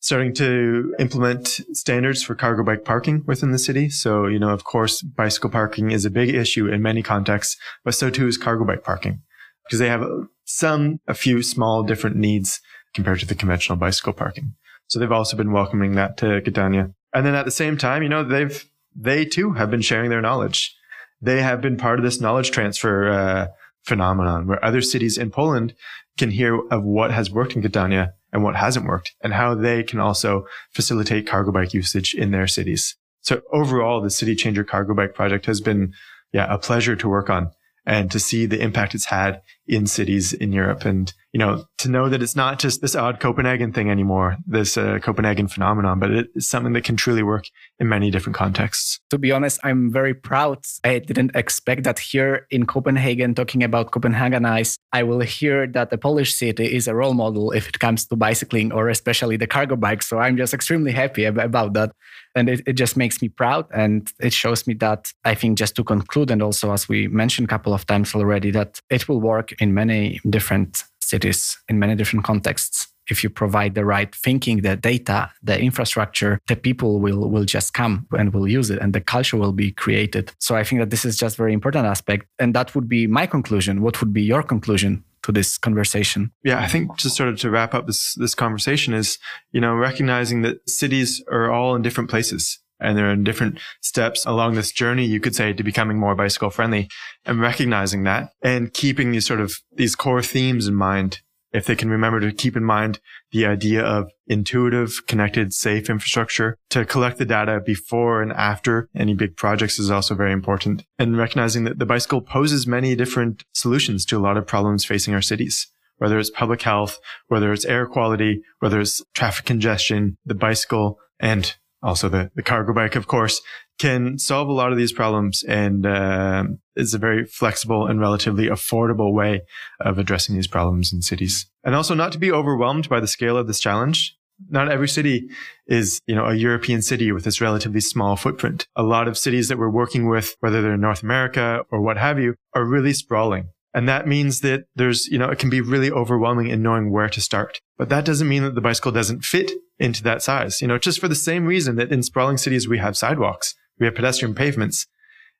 [0.00, 3.90] starting to implement standards for cargo bike parking within the city.
[3.90, 7.94] So, you know, of course, bicycle parking is a big issue in many contexts, but
[7.94, 9.20] so too is cargo bike parking
[9.64, 10.04] because they have
[10.44, 12.60] some, a few small different needs
[12.94, 14.54] compared to the conventional bicycle parking.
[14.88, 16.94] So they've also been welcoming that to Gdynia.
[17.14, 18.64] And then at the same time, you know, they've,
[18.96, 20.76] they too have been sharing their knowledge.
[21.20, 23.48] They have been part of this knowledge transfer, uh,
[23.84, 25.74] phenomenon where other cities in Poland
[26.18, 29.82] can hear of what has worked in Gdynia and what hasn't worked and how they
[29.82, 32.96] can also facilitate cargo bike usage in their cities.
[33.22, 35.92] So overall, the City Changer Cargo Bike project has been,
[36.32, 37.50] yeah, a pleasure to work on
[37.84, 40.84] and to see the impact it's had in cities in Europe.
[40.84, 44.76] And, you know, to know that it's not just this odd Copenhagen thing anymore, this
[44.76, 47.44] uh, Copenhagen phenomenon, but it is something that can truly work
[47.78, 48.98] in many different contexts.
[49.10, 50.58] To be honest, I'm very proud.
[50.82, 55.98] I didn't expect that here in Copenhagen, talking about Copenhagenize, I will hear that the
[55.98, 59.76] Polish city is a role model if it comes to bicycling or especially the cargo
[59.76, 60.02] bike.
[60.02, 61.92] So I'm just extremely happy about that.
[62.34, 63.66] And it, it just makes me proud.
[63.72, 67.46] And it shows me that I think just to conclude, and also as we mentioned
[67.46, 71.94] a couple of times already, that it will work in many different cities, in many
[71.94, 72.88] different contexts.
[73.10, 77.74] If you provide the right thinking, the data, the infrastructure, the people will, will just
[77.74, 80.32] come and will use it and the culture will be created.
[80.38, 82.26] So I think that this is just very important aspect.
[82.38, 83.82] And that would be my conclusion.
[83.82, 86.30] What would be your conclusion to this conversation?
[86.44, 89.18] Yeah, I think just sort of to wrap up this this conversation is,
[89.52, 94.24] you know, recognizing that cities are all in different places and they're in different steps
[94.26, 96.88] along this journey, you could say, to becoming more bicycle friendly
[97.24, 101.20] and recognizing that and keeping these sort of these core themes in mind.
[101.52, 103.00] If they can remember to keep in mind
[103.32, 109.14] the idea of intuitive, connected, safe infrastructure to collect the data before and after any
[109.14, 110.84] big projects is also very important.
[110.96, 115.12] And recognizing that the bicycle poses many different solutions to a lot of problems facing
[115.12, 115.66] our cities
[116.00, 121.56] whether it's public health, whether it's air quality, whether it's traffic congestion, the bicycle and
[121.82, 123.40] also the, the cargo bike, of course,
[123.78, 126.44] can solve a lot of these problems and uh,
[126.76, 129.42] is a very flexible and relatively affordable way
[129.80, 131.46] of addressing these problems in cities.
[131.64, 134.16] And also not to be overwhelmed by the scale of this challenge.
[134.48, 135.28] Not every city
[135.66, 138.66] is, you know, a European city with this relatively small footprint.
[138.74, 141.98] A lot of cities that we're working with, whether they're in North America or what
[141.98, 143.48] have you, are really sprawling.
[143.72, 147.08] And that means that there's, you know, it can be really overwhelming in knowing where
[147.08, 147.60] to start.
[147.78, 150.60] But that doesn't mean that the bicycle doesn't fit into that size.
[150.60, 153.86] You know, just for the same reason that in sprawling cities, we have sidewalks, we
[153.86, 154.86] have pedestrian pavements.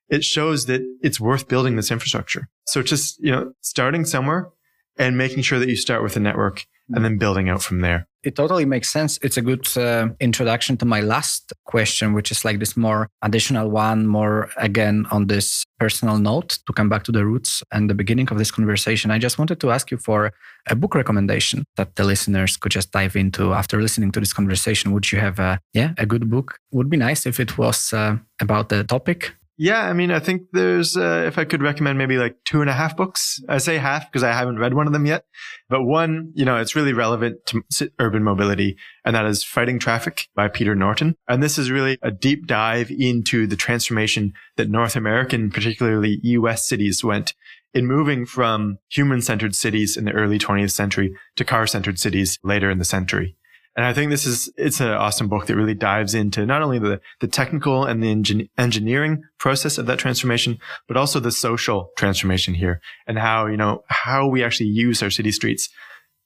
[0.08, 2.48] It shows that it's worth building this infrastructure.
[2.66, 4.48] So just, you know, starting somewhere
[4.96, 8.06] and making sure that you start with a network and then building out from there.
[8.22, 9.18] It totally makes sense.
[9.22, 13.70] It's a good uh, introduction to my last question, which is like this more additional
[13.70, 17.94] one, more again on this personal note to come back to the roots and the
[17.94, 19.10] beginning of this conversation.
[19.10, 20.32] I just wanted to ask you for
[20.68, 24.92] a book recommendation that the listeners could just dive into after listening to this conversation.
[24.92, 26.58] Would you have a yeah a good book?
[26.72, 30.44] Would be nice if it was uh, about the topic yeah, I mean, I think
[30.54, 33.76] there's, uh, if I could recommend maybe like two and a half books, I say
[33.76, 35.26] half because I haven't read one of them yet.
[35.68, 40.28] But one, you know, it's really relevant to urban mobility, and that is Fighting Traffic
[40.34, 41.14] by Peter Norton.
[41.28, 46.66] And this is really a deep dive into the transformation that North American, particularly US
[46.66, 47.34] cities went
[47.74, 52.38] in moving from human centered cities in the early 20th century to car centered cities
[52.42, 53.36] later in the century.
[53.76, 56.78] And I think this is, it's an awesome book that really dives into not only
[56.78, 60.58] the, the technical and the engin- engineering process of that transformation,
[60.88, 65.10] but also the social transformation here and how, you know, how we actually use our
[65.10, 65.68] city streets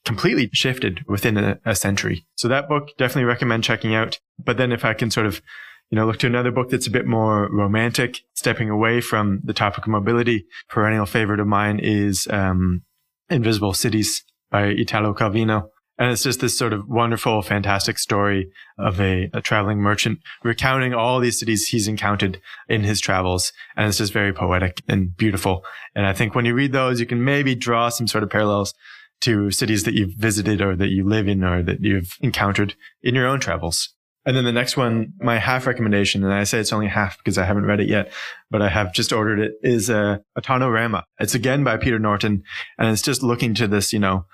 [0.04, 2.26] completely shifted within a, a century.
[2.36, 4.18] So that book definitely recommend checking out.
[4.42, 5.42] But then if I can sort of,
[5.90, 9.52] you know, look to another book that's a bit more romantic, stepping away from the
[9.52, 12.82] topic of mobility, perennial favorite of mine is, um,
[13.30, 15.68] Invisible Cities by Italo Calvino.
[15.96, 20.92] And it's just this sort of wonderful, fantastic story of a, a, traveling merchant recounting
[20.92, 23.52] all these cities he's encountered in his travels.
[23.76, 25.64] And it's just very poetic and beautiful.
[25.94, 28.74] And I think when you read those, you can maybe draw some sort of parallels
[29.20, 33.14] to cities that you've visited or that you live in or that you've encountered in
[33.14, 33.94] your own travels.
[34.26, 37.36] And then the next one, my half recommendation, and I say it's only half because
[37.36, 38.10] I haven't read it yet,
[38.50, 41.02] but I have just ordered it, is uh, Autonorama.
[41.18, 42.42] It's again by Peter Norton,
[42.78, 44.24] and it's just looking to this, you know,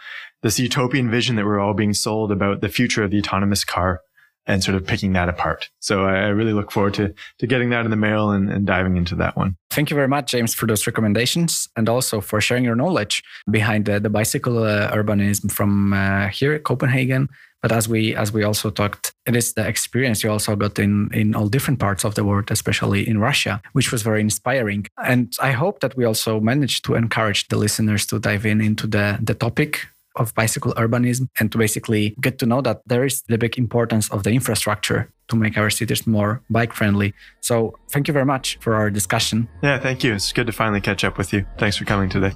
[0.42, 4.00] this utopian vision that we're all being sold about the future of the autonomous car
[4.46, 5.70] and sort of picking that apart.
[5.80, 8.96] So I, really look forward to, to getting that in the mail and, and diving
[8.96, 9.56] into that one.
[9.70, 13.84] Thank you very much, James, for those recommendations and also for sharing your knowledge behind
[13.84, 17.28] the, the bicycle uh, urbanism from uh, here at Copenhagen.
[17.62, 21.10] But as we as we also talked, it is the experience you also got in
[21.12, 24.86] in all different parts of the world, especially in Russia, which was very inspiring.
[24.96, 28.86] And I hope that we also managed to encourage the listeners to dive in into
[28.86, 33.22] the the topic of bicycle urbanism and to basically get to know that there is
[33.22, 37.14] the big importance of the infrastructure to make our cities more bike friendly.
[37.40, 39.48] So thank you very much for our discussion.
[39.62, 40.14] Yeah, thank you.
[40.14, 41.46] It's good to finally catch up with you.
[41.58, 42.32] Thanks for coming today.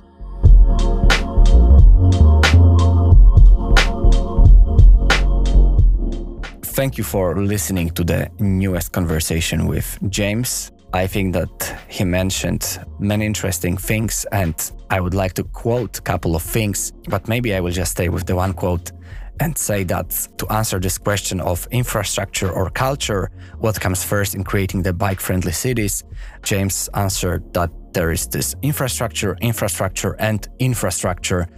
[6.74, 10.72] Thank you for listening to the newest conversation with James.
[10.94, 14.54] I think that he mentioned many interesting things, and
[14.90, 18.08] I would like to quote a couple of things, but maybe I will just stay
[18.08, 18.92] with the one quote
[19.40, 24.44] and say that to answer this question of infrastructure or culture, what comes first in
[24.44, 26.04] creating the bike friendly cities,
[26.44, 31.48] James answered that there is this infrastructure, infrastructure, and infrastructure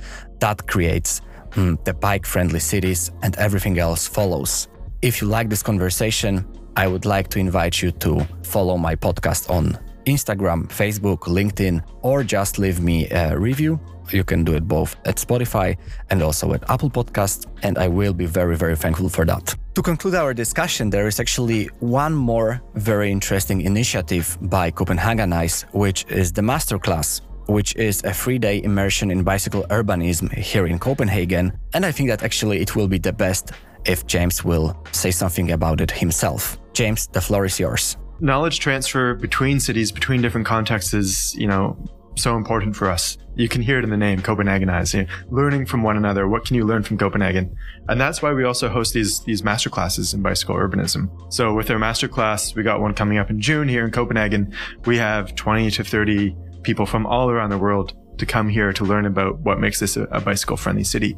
[0.40, 1.20] that creates
[1.50, 4.68] mm, the bike friendly cities, and everything else follows.
[5.02, 6.46] If you like this conversation,
[6.76, 12.22] I would like to invite you to follow my podcast on Instagram, Facebook, LinkedIn, or
[12.22, 13.80] just leave me a review.
[14.12, 15.76] You can do it both at Spotify
[16.10, 19.54] and also at Apple Podcasts, and I will be very, very thankful for that.
[19.74, 26.04] To conclude our discussion, there is actually one more very interesting initiative by Copenhagenize, which
[26.08, 31.56] is the Masterclass which is a three day immersion in bicycle urbanism here in Copenhagen.
[31.74, 33.52] And I think that actually it will be the best
[33.84, 36.58] if James will say something about it himself.
[36.76, 37.96] James, the floor is yours.
[38.20, 41.76] Knowledge transfer between cities, between different contexts is, you know,
[42.16, 43.16] so important for us.
[43.34, 44.94] You can hear it in the name, Copenhagenize.
[44.94, 46.28] You know, learning from one another.
[46.28, 47.54] What can you learn from Copenhagen?
[47.88, 51.10] And that's why we also host these these master classes in bicycle urbanism.
[51.32, 54.54] So with our master class, we got one coming up in June here in Copenhagen.
[54.84, 58.84] We have 20 to 30 people from all around the world to come here to
[58.84, 61.16] learn about what makes this a, a bicycle friendly city.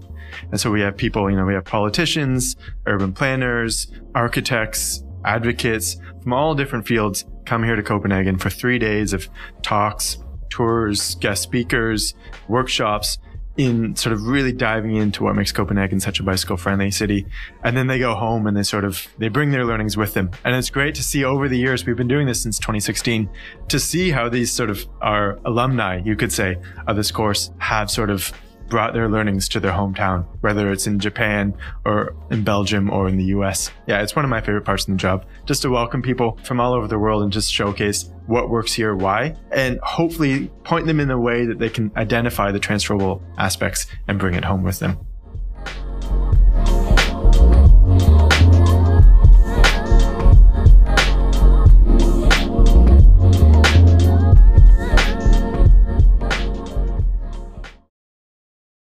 [0.51, 2.57] And so we have people, you know, we have politicians,
[2.87, 9.13] urban planners, architects, advocates from all different fields come here to Copenhagen for three days
[9.13, 9.29] of
[9.63, 10.19] talks,
[10.51, 12.15] tours, guest speakers,
[12.49, 13.19] workshops
[13.59, 17.27] in sort of really diving into what makes Copenhagen such a bicycle friendly city.
[17.65, 20.31] And then they go home and they sort of, they bring their learnings with them.
[20.45, 23.29] And it's great to see over the years, we've been doing this since 2016,
[23.67, 26.57] to see how these sort of our alumni, you could say,
[26.87, 28.33] of this course have sort of
[28.69, 31.55] brought their learnings to their hometown, whether it's in Japan
[31.85, 33.71] or in Belgium or in the US.
[33.87, 36.61] Yeah, it's one of my favorite parts of the job, just to welcome people from
[36.61, 41.01] all over the world and just showcase what works here, why, and hopefully point them
[41.01, 44.79] in a way that they can identify the transferable aspects and bring it home with
[44.79, 44.99] them.